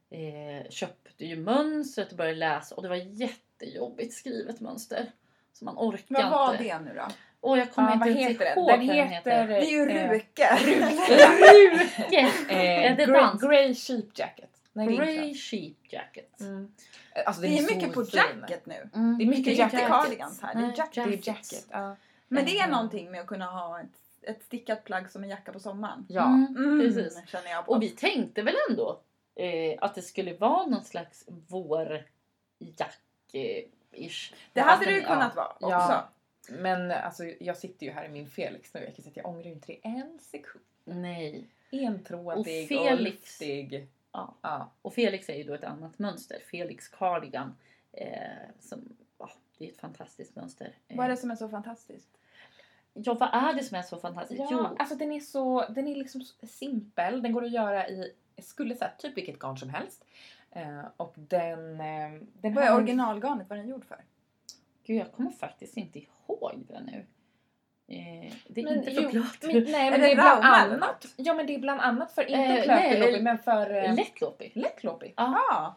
[0.10, 5.12] eh, köpte ju mönstret och började läsa och det var jättejobbigt skrivet mönster.
[5.54, 6.64] Så man orkar Vad var inte.
[6.64, 7.08] det nu då?
[7.42, 8.80] Och jag kommer Ja, inte heter ihåg den?
[8.80, 9.32] Den heter...
[9.32, 9.48] heter.
[9.48, 10.50] Det är ju eh, Ruke.
[10.66, 12.30] Ruke!
[12.50, 13.42] Eh, Är det grey, dans?
[13.42, 14.50] grey sheep jacket.
[14.74, 15.40] Nej, det är Grey inte.
[15.40, 16.40] sheep jacket.
[16.42, 16.72] Mm.
[17.26, 18.90] Alltså, Det är så mycket på jacket nu.
[18.96, 19.18] Mm.
[19.18, 19.90] Det är mycket Det är inte jacket.
[19.90, 20.54] cardigans här.
[20.54, 21.06] Det är Nej, jacket.
[21.06, 21.68] Det är jacket.
[21.70, 21.96] Ja.
[22.28, 22.72] Men det är Mm.
[22.72, 26.06] någonting med att kunna ha ett, ett stickat plagg som en jacka på sommaren.
[26.10, 26.26] ja.
[26.26, 27.22] Mm, Mm, precis.
[27.28, 27.72] känner jag på.
[27.72, 29.00] Och vi tänkte väl ändå
[29.40, 34.34] eh, att det skulle vara någon slags vårjack-ish.
[34.54, 35.58] det hade det ju kunnat ja.
[35.62, 35.86] vara Ja.
[35.86, 36.04] också.
[36.62, 38.80] Men alltså, jag sitter ju här i min Felix nu.
[38.84, 40.64] Jag kan säga att jag ångrar inte det en sekund.
[40.84, 41.48] Nej.
[41.72, 43.00] Entrådig och, Felix.
[43.00, 43.88] luftig.
[44.12, 44.36] Ja.
[44.42, 44.72] Ja.
[44.82, 46.40] Och Felix är ju då ett annat mönster.
[46.52, 47.56] Felix cardigan.
[47.92, 48.20] Eh,
[48.60, 50.76] som, ja, det är ett fantastiskt mönster.
[50.88, 52.10] Eh, Vad är det som är så fantastiskt?
[52.94, 54.40] Ja, vad är det som är så fantastiskt?
[54.40, 57.22] Ja, Jo, alltså den är så, den är liksom simpel.
[57.22, 60.06] Den går att göra i, skulle säga typ vilket garn som helst.
[60.52, 63.50] Eh, och den, eh, den Vad är originalgarnet?
[63.50, 64.04] Vad är den gjord för?
[64.84, 67.06] gud, jag kommer faktiskt inte ihåg det nu.
[67.88, 69.02] Eh, det är Men inte.
[69.48, 71.06] Men, nej, men det är bland annat.
[71.16, 74.52] Ja, men det är bland annat för inte Eh, plötloppig nej, men för eh, Lättloppig.
[74.56, 75.14] Lättloppig.
[75.18, 75.72] ah,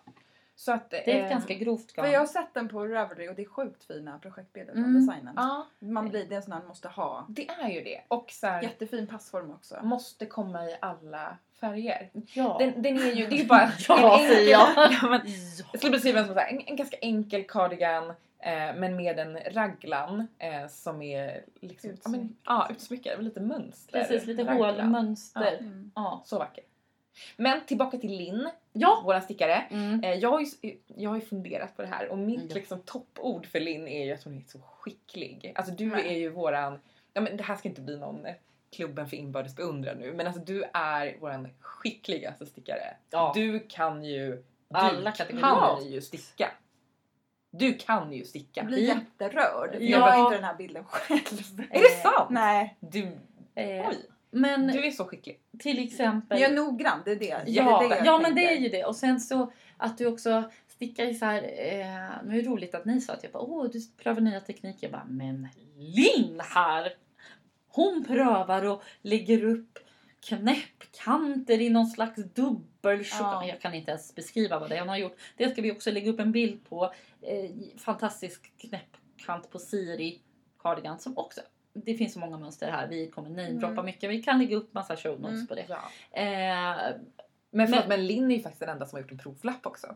[0.54, 2.06] Så att, Det är ett eh, ganska grovt garn.
[2.06, 5.06] för jag har sett den på Ravelry och det är sjukt fina projektbilder från Mm.
[5.06, 5.34] designen.
[5.36, 7.26] Ja, Man blir, det är en sån man måste ha.
[7.28, 8.00] det är ju det.
[8.08, 9.78] Och så här, Jättefin passform också.
[9.82, 12.10] måste komma i alla färger.
[12.34, 12.56] Ja.
[12.58, 14.68] Den, den är ju, det är bara Ja, en säger jag.
[14.76, 15.64] Ja, men, Ja.
[15.72, 19.18] jag skulle beskriva den som så här, en, en ganska enkel cardigan eh, men med
[19.18, 22.36] en raglan eh, som är liksom, ja, men, Utsmyckad.
[22.46, 23.92] ja, utsmyckad lite mönster.
[24.00, 25.56] Precis, lite hålmönster.
[25.60, 25.90] Mm.
[25.94, 26.22] Ja.
[26.24, 26.64] Så vacker.
[27.36, 29.00] Men tillbaka till Linn, Ja.
[29.04, 29.64] våran stickare.
[29.70, 30.04] Mm.
[30.04, 32.54] Eh, jag, har ju, jag har ju funderat på det här och mitt Ja.
[32.54, 35.52] liksom, toppord för Linn är ju att hon är så skicklig.
[35.54, 36.08] Alltså du Nej.
[36.08, 36.78] är ju våran,
[37.12, 38.26] ja, men det här ska inte bli någon
[38.72, 42.96] klubben för inbördes beundran nu men alltså du är våran skickligaste stickare.
[43.10, 43.32] Ja.
[43.34, 44.44] Du kan ju,
[44.74, 45.76] Alla du kategorier.
[45.78, 46.50] kan ju sticka.
[47.50, 48.60] Du kan ju sticka.
[48.60, 49.70] Jag blir jätterörd.
[49.72, 49.98] för Ja.
[49.98, 51.20] Jag har inte den här bilden själv.
[51.70, 52.30] Är det sant?
[52.30, 52.76] Nej.
[52.80, 53.18] Du,
[53.54, 53.96] Eh, oj,
[54.30, 55.40] men du är så skicklig.
[55.58, 56.40] till exempel.
[56.40, 57.42] Jag är noggrann, det är det.
[57.46, 58.84] Ja, det är det jag ja men det är ju det.
[58.84, 61.42] Och sen så att du också stickar i så här.
[61.42, 64.40] Eh, nu är det roligt att ni sa att jag bara, åh du prövar nya
[64.40, 64.78] tekniker.
[64.86, 66.92] Jag bara, men Linn här!
[67.72, 69.78] Hon prövar och lägger upp
[70.20, 73.44] knäppkanter i någon slags dubbel Ja.
[73.46, 75.16] Jag kan inte ens beskriva vad det är hon har gjort.
[75.36, 76.84] Det ska vi också lägga upp en bild på.
[77.22, 80.20] Eh, fantastisk knäppkant på Siri
[80.62, 81.40] cardigan som också
[81.74, 82.88] det finns så många mönster här.
[82.88, 83.84] Vi kommer namedroppa Mm.
[83.84, 84.10] mycket.
[84.10, 85.46] Vi kan lägga upp massa show notes Mm.
[85.46, 85.66] på det.
[85.68, 85.76] Ja.
[86.22, 86.94] Eh,
[87.54, 89.66] Men, förlåt, Men- men Linn är ju faktiskt den enda som har gjort en provlapp
[89.66, 89.86] också.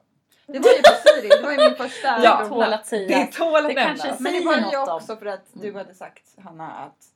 [0.46, 2.80] Det var ju på Siri, det var ju min första Ja, provlapp.
[2.80, 3.18] att säga.
[3.18, 4.20] Det tål att Det kanske nämnas.
[4.20, 7.06] Men det var ju också för att du hade sagt Hanna att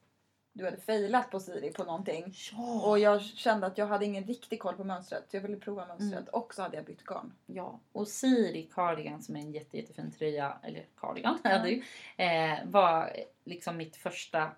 [0.61, 2.34] du hade failat på Siri på någonting.
[2.52, 2.82] Ja.
[2.90, 5.24] Och jag kände att jag hade ingen riktig koll på mönstret.
[5.30, 6.24] Jag ville prova mönstret Mm.
[6.32, 7.32] och så hade jag bytt garn.
[7.46, 7.78] ja.
[7.92, 11.82] Och Siri cardigan som är en jätte, jättefin tröja, eller cardigan är det ju,
[12.16, 14.50] eh, var liksom mitt första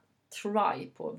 [0.42, 1.12] try på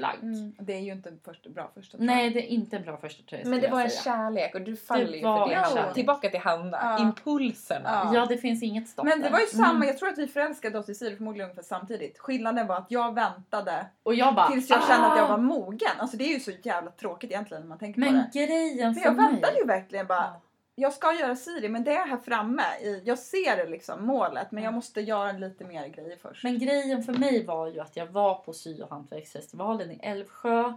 [0.00, 0.66] vuxenplagg.
[0.66, 3.44] Det är ju inte först, bra första Nej, det är inte en bra första tröja
[3.48, 5.54] Men det var en kärlek och du faller ju för det.
[5.54, 5.94] en kärlek.
[5.94, 6.78] Tillbaka till Hanna.
[6.82, 6.98] Ja.
[7.02, 7.80] Impulserna.
[8.04, 8.14] Ja.
[8.14, 9.30] Ja, det finns inget stopp Men det där.
[9.32, 9.88] var ju samma, Mm.
[9.88, 12.18] jag tror att vi förälskade oss i Siri förmodligen ungefär samtidigt.
[12.18, 14.48] Skillnaden var att jag väntade Och jag bara...
[14.50, 15.88] tills jag kände att jag "Ah!" var mogen.
[15.98, 18.46] Alltså det är ju så jävla tråkigt egentligen när man tänker på Men det.
[18.46, 19.26] grejen För för jag mig...
[19.32, 20.40] väntade ju verkligen bara, Ja.
[20.80, 22.62] Jag ska göra Siri men det är här framme.
[22.80, 26.44] I, jag ser liksom målet men jag måste göra lite mer grejer först.
[26.44, 30.72] Men grejen för mig var ju att jag var på sy och hantverksfestivalen i Älvsjö.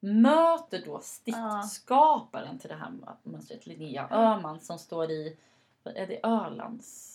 [0.00, 5.36] Möter då stiftskaparen till det här mönstret, Linnea Öhman som står i,
[5.84, 7.13] är det Ölands?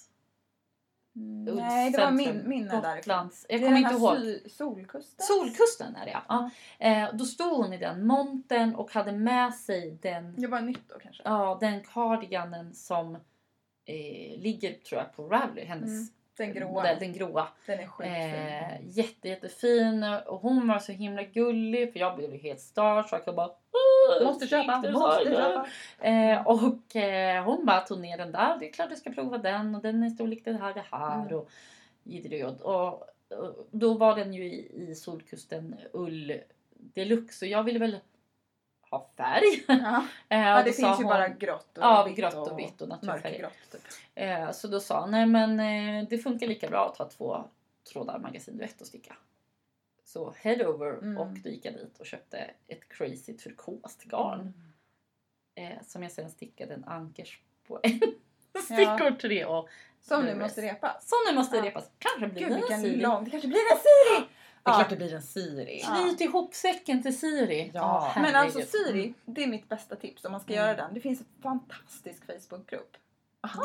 [1.15, 3.29] Mm, Nej, det var min, minne därifrån.
[3.49, 4.51] Jag kommer inte ihåg.
[4.51, 5.25] Solkusten?
[5.25, 6.23] Solkusten är det ja.
[6.27, 6.49] ja.
[6.87, 10.89] Eh, då stod hon i den montern och hade med sig den, Det var nytt
[10.89, 11.23] då kanske?
[11.25, 13.15] ja, den cardiganen som
[13.85, 16.07] eh, ligger tror jag på Ravelry, hennes Mm,
[16.39, 16.71] Den gråa.
[16.71, 17.47] modell, den gråa.
[17.65, 18.15] Den är skitfin.
[18.15, 23.35] Eh, jätte, jättefin och hon var så himla gullig för jag blev helt starstruck och
[23.35, 25.67] bara "Åh, måste köpa, måste så?" köpa.
[26.07, 28.57] Eh, och eh, hon bara tog ner den där.
[28.59, 31.21] Det är klart du ska prova den och den är storlek det här det här
[31.21, 31.37] Mm.
[31.37, 31.49] och
[32.61, 36.33] och, och då var den ju i, i Solkusten ull
[36.77, 37.97] deluxe och jag ville väl
[38.91, 39.63] ha färg.
[39.67, 42.59] Ja, Eh, ja och det finns ju hon- bara grått och Ja, vitt grått och
[42.59, 43.31] vitt och naturfärg.
[43.31, 43.53] mörkgrått.
[43.71, 43.81] Typ.
[44.15, 47.43] Eh, så då sa han, nej men eh, det funkar lika bra att ha två
[47.93, 49.15] trådar magasin duett och sticka.
[50.05, 51.17] Så head over Mm.
[51.17, 52.37] och då gick jag dit och köpte
[52.67, 54.39] ett crazy turkost garn.
[55.55, 55.73] Mm.
[55.73, 57.99] Eh, som jag sen stickade en ankers på en
[58.63, 59.69] stickor tre och
[60.01, 61.09] Som nu måste repas.
[61.09, 61.63] som nu måste Ja.
[61.65, 61.89] repas.
[61.99, 63.01] Kanske blir Gud det en Siri.
[63.01, 63.23] lång...
[63.23, 64.29] Det kanske blir en Siri!
[64.63, 64.77] Det är Ja.
[64.77, 65.81] klart det blir en Siri.
[65.83, 65.95] Ja.
[65.95, 67.71] Knyt ihop säcken till Siri.
[67.73, 68.11] Ja.
[68.15, 70.65] Men alltså Siri, det är mitt bästa tips om man ska Mm.
[70.65, 70.93] göra den.
[70.93, 72.97] Det finns en fantastisk Facebookgrupp.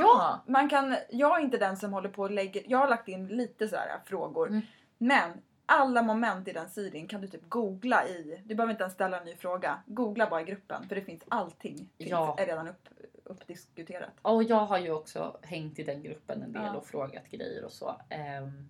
[0.01, 0.41] Ja.
[0.47, 3.27] Man kan, jag är inte den som håller på och lägger, jag har lagt in
[3.29, 4.49] lite sådär frågor.
[4.49, 4.61] Mm.
[4.99, 5.31] Men
[5.67, 8.43] alla moment i den Sirin kan du typ googla i.
[8.45, 9.79] Du behöver inte ens ställa en ny fråga.
[9.87, 11.89] Googla bara i gruppen för det finns allting.
[11.99, 12.37] Finns, Ja.
[12.39, 12.89] är redan upp,
[13.25, 14.11] uppdiskuterat.
[14.23, 16.75] Och jag har ju också hängt i den gruppen en del Ja.
[16.75, 18.01] och frågat grejer och så.
[18.09, 18.69] Ehm,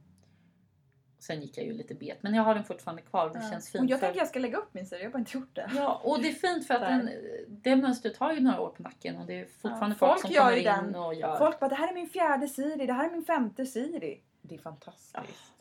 [1.25, 3.51] sen gick jag ju lite bet men jag har den fortfarande kvar och det Ja.
[3.51, 3.91] känns Och fint.
[3.91, 5.71] jag för- tänker jag ska lägga upp min Siri, jag har bara inte gjort det.
[5.75, 7.11] Ja, och det är fint för att den,
[7.49, 10.35] det mönstret har ju några år på nacken och det är fortfarande Ja, folk, folk
[10.35, 10.95] som kommer in den.
[10.95, 11.37] och gör.
[11.39, 14.21] Folk bara det här är min fjärde Siri, det här är min femte Siri.
[14.43, 15.19] Det är fantastiskt.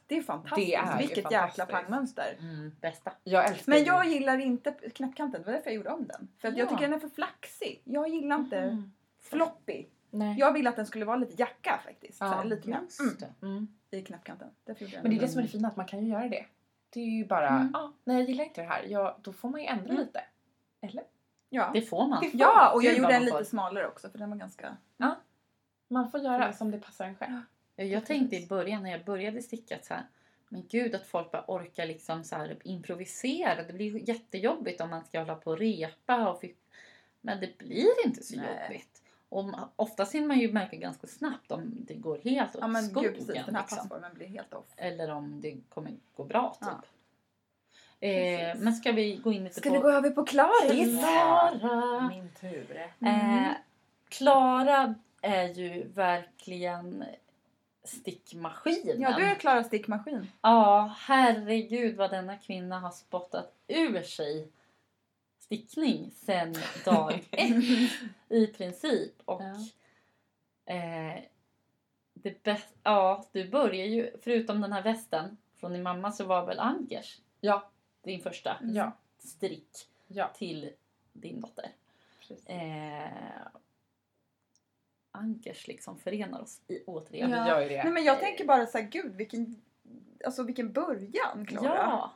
[0.08, 0.68] Det är fantastiskt.
[0.72, 1.70] Det är Vilket jäkla fantastiskt.
[1.72, 2.36] pangmönster.
[2.40, 3.14] Mm, bästa.
[3.24, 6.28] Jag älskar Men jag gillar inte knäppkanten, det var därför jag gjorde om den.
[6.40, 6.70] För att jag Ja.
[6.70, 7.82] tycker den är för flaxig.
[7.84, 8.92] Jag gillar inte Mm.
[9.22, 9.86] floppy.
[10.10, 10.40] Nej.
[10.40, 12.18] Jag vill att den skulle vara lite jacka faktiskt.
[12.22, 13.46] Ja, så här, lite mer Just mm, det.
[13.46, 13.68] Mm.
[13.98, 14.50] I knäppkanten.
[14.64, 16.12] Därför gjorde jag Men det är det som är det fina, att man kan ju
[16.12, 16.46] göra det.
[16.90, 17.76] Det är ju bara, Mm.
[17.76, 19.98] ah, nej jag gillar inte det här, ja, då får man ju ändra Mm.
[19.98, 20.24] lite.
[20.82, 21.04] Eller?
[21.50, 21.72] Ja.
[21.74, 22.30] Det får man.
[22.34, 23.38] ja, och jag gjorde den får.
[23.40, 24.78] lite smalare också för den var ganska...
[25.88, 26.54] Man får göra Mm.
[26.54, 27.40] som det passar en själv.
[27.76, 30.04] Jag tänkte i början när jag började sticka så här,
[30.50, 33.64] men gud att folk bara orkar liksom så här improvisera.
[33.64, 36.30] Det blir jättejobbigt om man ska hålla på och repa.
[36.30, 36.44] Och
[37.22, 38.46] men det blir inte så Nej.
[38.64, 39.03] jobbigt.
[39.34, 42.84] Och oftast hinner man ju märka ganska snabbt om det går helt åt Ja men
[42.84, 43.04] skogen.
[43.04, 43.78] gud precis, den här liksom.
[43.78, 44.66] passformen blir helt off.
[44.78, 46.70] Eller om det kommer gå bra typ.
[48.00, 48.08] Ja.
[48.08, 51.00] Eh, men ska vi gå in lite Ska på vi gå över på Klaris?
[51.00, 52.08] Klara?
[52.08, 52.88] Min tur.
[53.00, 53.46] Mm.
[53.46, 53.52] Eh,
[54.10, 57.06] Klara är ju verkligen
[57.84, 59.02] stickmaskinen.
[59.02, 60.28] Ja, du är Klara stickmaskin.
[60.42, 64.48] Ja, herregud vad denna kvinna har spottat ur sig
[65.58, 67.64] stickning sen dag ett
[68.30, 69.14] i princip.
[69.26, 69.42] Och
[70.66, 71.20] eh,
[72.14, 76.46] det bäst, ja, du börjar ju, förutom den här västen från din mamma så var
[76.46, 77.70] väl Ankers Ja.
[78.02, 78.92] din första Ja.
[79.20, 79.70] strick
[80.08, 80.28] Ja.
[80.36, 80.72] till
[81.14, 81.72] din dotter.
[82.46, 83.48] Eh,
[85.12, 87.30] Ankers liksom förenar oss i återigen.
[87.32, 87.44] Ja, Ja.
[87.44, 87.84] vi gör ju det.
[87.84, 89.62] Nej men jag tänker bara så här, gud vilken,
[90.26, 91.76] alltså vilken början Klara.
[91.76, 92.14] Ja.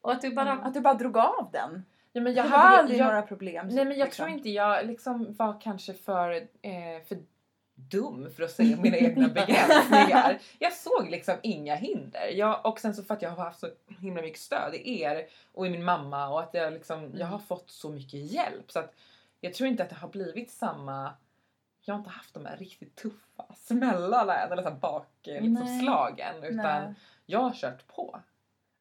[0.00, 0.52] Och att du bara...
[0.52, 1.84] Att du bara drog av den.
[2.12, 3.68] Ja, men Jag jag hade, aldrig jag, några problem.
[3.68, 4.24] Nej men jag liksom.
[4.24, 6.32] tror inte jag liksom var kanske för,
[6.62, 7.18] eh, för
[7.74, 10.38] dum för att se mina egna begränsningar.
[10.58, 12.28] Jag såg liksom inga hinder.
[12.32, 13.68] Jag, och sen så för att jag har haft så
[14.00, 17.38] himla mycket stöd i er och i min mamma och att jag liksom, jag har
[17.38, 18.94] fått så mycket hjälp så att
[19.40, 21.12] jag tror inte att det har blivit samma
[21.84, 26.82] jag har inte haft de här riktigt tuffa smällarna eller så bak liksom, slagen utan
[26.82, 26.94] Nej.
[27.26, 28.20] jag har kört på.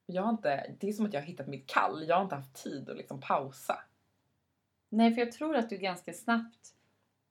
[0.06, 2.08] Jag har inte, det är som att jag har hittat mitt kall.
[2.08, 3.84] Jag har inte haft tid att liksom pausa.
[4.90, 6.74] Nej, för jag tror att du ganska snabbt...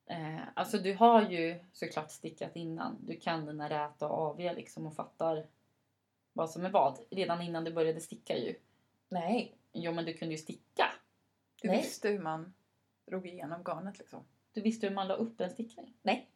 [0.06, 2.96] Eh, alltså du har ju såklart stickat innan.
[3.06, 5.46] Du kan dina räta och aviga liksom och fattar
[6.32, 6.98] vad som är vad.
[7.10, 8.54] Redan innan du började sticka ju.
[9.08, 9.56] Nej.
[9.72, 10.92] Jo, men du kunde ju sticka.
[11.62, 11.76] Du Nej.
[11.76, 12.54] visste hur man
[13.06, 14.24] drog igenom garnet liksom.
[14.52, 15.94] Du visste hur man la upp en stickning.
[16.02, 16.28] Nej.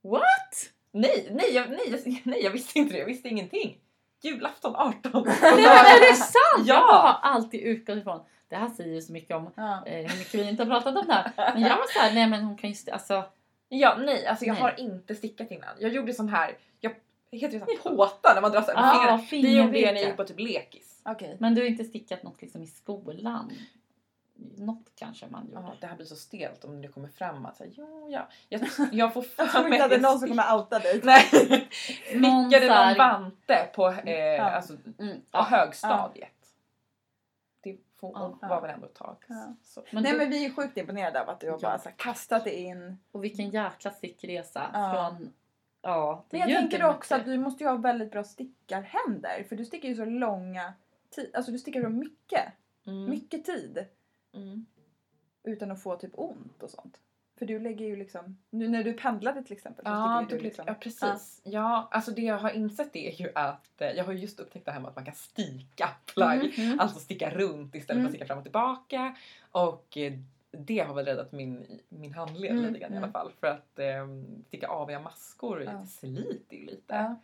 [0.00, 0.72] What?
[0.90, 2.98] Nej, nej, jag, nej, jag, nej, jag visste inte det.
[2.98, 3.80] Jag visste ingenting.
[4.22, 5.00] Julafton 18.
[5.02, 6.66] Nej, men är det sant?
[6.66, 6.74] Ja.
[6.74, 8.20] Jag har alltid utgått ifrån...
[8.48, 9.82] Det här säger ju så mycket om Ja.
[9.86, 11.52] eh, hur mycket vi inte har pratat om det här.
[11.54, 12.90] Men jag var såhär, nej men hon kan ju...
[12.92, 13.22] Alltså,
[13.68, 14.62] Ja, nej, alltså jag Nej.
[14.62, 15.68] har inte stickat innan.
[15.78, 16.92] Jag gjorde sån här, jag
[17.32, 19.56] heter det sån påta när man drar så här Ah, fingrarna.
[19.56, 21.00] Det gjorde jag när jag gick på typ lekis.
[21.04, 21.36] Okej.
[21.40, 23.52] men du har inte stickat något liksom i skolan?
[24.56, 25.60] Något kanske man gjorde.
[25.60, 28.28] Ja, det här blir så stelt om det kommer fram att här, jo, ja.
[28.48, 28.60] Jag,
[28.92, 31.00] jag får Jag tror inte att det är någon som kommer outa dig.
[31.04, 31.20] Nej,
[32.12, 34.42] här- någon vante på eh, Ja.
[34.44, 35.42] alltså, Mm, på ja.
[35.42, 36.32] högstadiet.
[37.62, 38.38] Det får, Ja.
[38.48, 39.16] var väl ändå ett tag.
[39.28, 39.54] Ja.
[39.64, 39.82] Så.
[39.92, 41.68] Men Nej du, men vi är sjukt imponerade av att du har Ja.
[41.68, 42.98] bara så här, kastat dig in.
[43.12, 44.92] Och vilken jäkla stickresa Ja.
[45.14, 45.32] från
[45.82, 47.26] Ja, det Men jag tänker också mycket.
[47.28, 49.44] att du måste ju ha väldigt bra stickarhänder.
[49.48, 50.72] För du stickar ju så långa
[51.10, 51.30] tid.
[51.34, 52.44] Alltså du stickar så mycket.
[52.86, 53.10] Mm.
[53.10, 53.86] Mycket tid.
[54.42, 54.66] Mm.
[55.44, 57.00] Utan att få typ ont och sånt.
[57.38, 60.64] För du lägger ju liksom, nu när du pendlade till exempel Ja, du duplik- liksom.
[60.68, 61.40] ja, precis.
[61.44, 61.88] Ja.
[61.90, 64.72] alltså det jag har insett är ju att eh, jag har ju just upptäckt det
[64.72, 66.58] här med att man kan stika plagg.
[66.58, 66.80] Mm.
[66.80, 68.06] Alltså sticka runt istället för Mm.
[68.06, 69.16] att sticka fram och tillbaka.
[69.50, 70.12] Och eh,
[70.50, 73.04] det har väl räddat min, min handled Mm, lite grann i mm.
[73.04, 73.32] alla fall.
[73.40, 74.06] För att eh,
[74.46, 75.86] sticka aviga maskor Ja.
[75.86, 76.94] sliter ju lite.
[76.94, 77.16] Ja.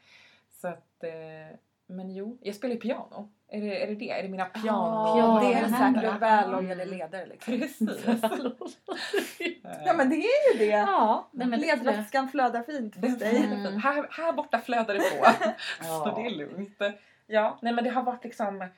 [0.52, 1.56] Så att, eh,
[1.86, 3.30] men jo, jag spelar ju piano.
[3.48, 3.94] Är det är det?
[3.94, 4.10] det?
[4.10, 5.40] Är det mina piano?
[5.40, 6.14] det är säkert.
[6.14, 7.58] Och väloljade ledare liksom.
[7.58, 8.06] Precis.
[9.84, 10.70] Ja men det är ju det.
[10.70, 11.50] Ja, men.
[11.50, 13.34] Ledväskan flödar fint hos dig.
[13.34, 13.82] jättefint.
[13.82, 15.16] Här, här borta flödar det på.
[15.80, 15.84] Ja.
[15.84, 16.80] Så det är lugnt.
[17.26, 18.68] Ja, nej men det har varit liksom...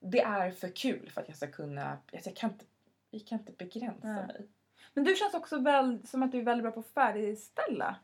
[0.00, 1.90] Det är för kul för att jag ska kunna...
[1.90, 2.64] Alltså jag kan inte,
[3.10, 4.26] jag kan inte begränsa Nej.
[4.26, 4.48] mig.
[4.94, 7.96] Men du känns också väl, som att du är väldigt bra på att färdigställa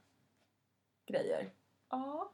[1.06, 1.50] grejer.
[1.90, 2.32] Ja.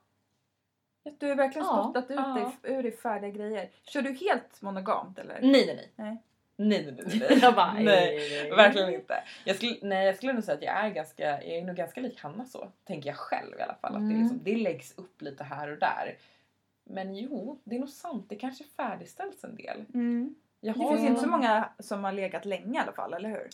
[1.19, 2.53] Du har verkligen Ja, spottat ut ja.
[2.63, 3.69] dig ur dig färdiga grejer.
[3.85, 5.39] Kör du helt monogamt eller?
[5.43, 5.91] Nej, nej, nej.
[5.97, 6.23] Nej.
[6.57, 7.27] Nej, nej, nej.
[7.31, 7.39] nej.
[7.43, 9.15] Jag bara, nej, verkligen inte.
[9.45, 12.01] Jag skulle, nej, jag skulle nog säga att jag är, ganska, jag är nog ganska
[12.01, 12.69] lik Hanna så.
[12.85, 13.93] Tänker jag själv i alla fall.
[13.97, 14.21] Att det, Mm.
[14.21, 16.17] liksom, det läggs upp lite här och där.
[16.85, 18.27] Men jo, det är nog sant.
[18.29, 19.85] Det kanske färdigställs en del.
[19.95, 20.35] Mm.
[20.61, 23.49] Jag Det finns inte så många som har legat länge i alla fall, eller hur?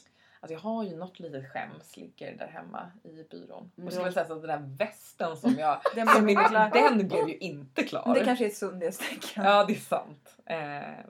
[0.44, 3.70] Alltså jag har ju något litet skäms ligger där hemma i byrån.
[3.76, 3.86] Mm.
[3.86, 5.80] Och skulle säga att den där västen som jag...
[5.94, 6.70] Den blev min, inte klar.
[6.70, 8.14] den blev ju inte klar.
[8.14, 9.44] Det kanske är ett sundhetstecken.
[9.44, 10.36] Ja, det är sant.
[10.44, 11.06] Eh,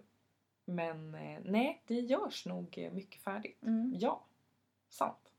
[0.64, 3.62] men eh, nej, det görs nog mycket färdigt.
[3.62, 3.95] Mm.
[3.99, 4.24] Ja,
[4.91, 5.32] sant.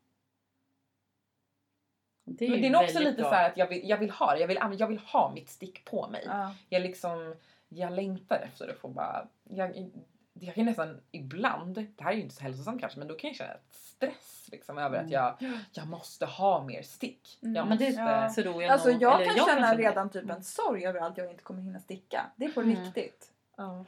[2.24, 3.30] Det är, Men det är nog också lite bra.
[3.30, 4.40] så här att jag vill, jag vill ha det.
[4.40, 6.24] Jag vill, jag vill ha mitt stick på mig.
[6.26, 6.56] Ja.
[6.70, 7.36] Jag liksom,
[7.70, 9.28] jag längtar efter att få bara...
[9.44, 9.92] Jag,
[10.40, 13.28] jag kan nästan ibland, det här är ju inte så hälsosamt kanske, men då kan
[13.28, 15.36] jag känna ett stress liksom över att jag,
[15.72, 17.40] jag måste ha mer stick.
[17.42, 17.56] Mm.
[17.56, 18.34] Jag Men det måste, Ja.
[18.52, 19.78] tror jag Alltså jag kan känna det.
[19.90, 22.26] redan typ en sorg över att jag inte kommer hinna sticka.
[22.36, 22.84] Det är på Mm.
[22.84, 23.32] riktigt.
[23.58, 23.86] ja.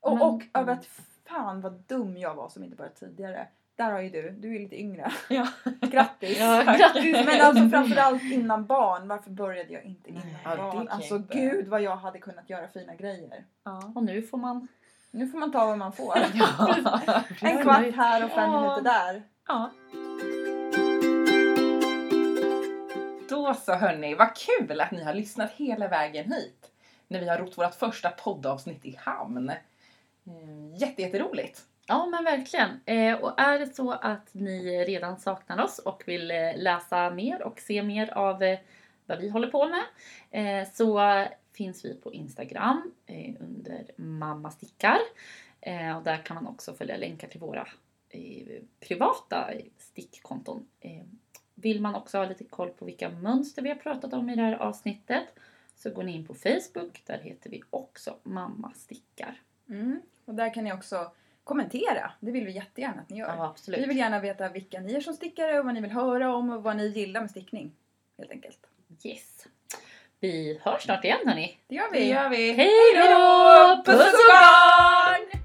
[0.00, 0.86] Och, Men- och över att
[1.24, 3.48] fan vad dum jag var som inte började tidigare.
[3.76, 5.12] Där har ju du, du är lite yngre.
[5.28, 5.48] Ja.
[5.80, 6.38] Grattis!
[6.40, 7.26] Ja, grattis!
[7.26, 9.08] Men alltså framförallt innan barn.
[9.08, 10.74] Varför började jag inte innan kan barn?
[10.76, 11.34] jag Alltså inte.
[11.38, 13.44] gud vad jag hade kunnat göra fina grejer.
[13.64, 13.92] Ja.
[13.94, 14.68] Och nu får man...
[15.14, 16.16] Nu får man ta vad man får.
[17.40, 18.60] En kvart här och fem Ja.
[18.60, 19.22] minuter där.
[19.48, 19.70] Ja.
[23.28, 26.70] Då så hörni, vad kul att ni har lyssnat hela vägen hit.
[27.08, 29.50] När vi har rott vårt första poddavsnitt i hamn.
[29.50, 29.56] Eh,
[30.80, 31.60] Jätte, jätteroligt.
[31.86, 32.80] Ja men verkligen.
[32.86, 37.42] Eh, och är det så att ni redan saknar oss och vill eh, läsa mer
[37.42, 38.58] och se mer av eh,
[39.06, 39.84] vad vi håller på med
[40.30, 44.98] eh, så finns vi på Instagram eh, under mamma stickar.
[45.60, 47.68] Eh, och där kan man också följa länkar till våra
[48.80, 50.66] privata stickkonton.
[51.54, 54.42] Vill man också ha lite koll på vilka mönster vi har pratat om i det
[54.42, 55.24] här avsnittet
[55.76, 57.02] så går ni in på Facebook.
[57.06, 59.40] Där heter vi också mamma stickar.
[59.68, 60.00] Mm.
[60.24, 61.12] Och där kan ni också
[61.44, 62.12] kommentera.
[62.20, 63.36] Det vill vi jättegärna att ni gör.
[63.36, 63.80] Ja, absolut.
[63.80, 66.50] Vi vill gärna veta vilka ni är som stickare och vad ni vill höra om
[66.50, 67.72] och vad ni gillar med stickning.
[68.18, 68.66] Helt enkelt.
[69.04, 69.46] Yes.
[70.20, 71.58] Vi hörs snart igen hörni.
[71.68, 72.08] Det gör Det vi.
[72.08, 72.52] gör vi.
[72.52, 73.82] Hej då!
[73.92, 75.43] Puss och kram!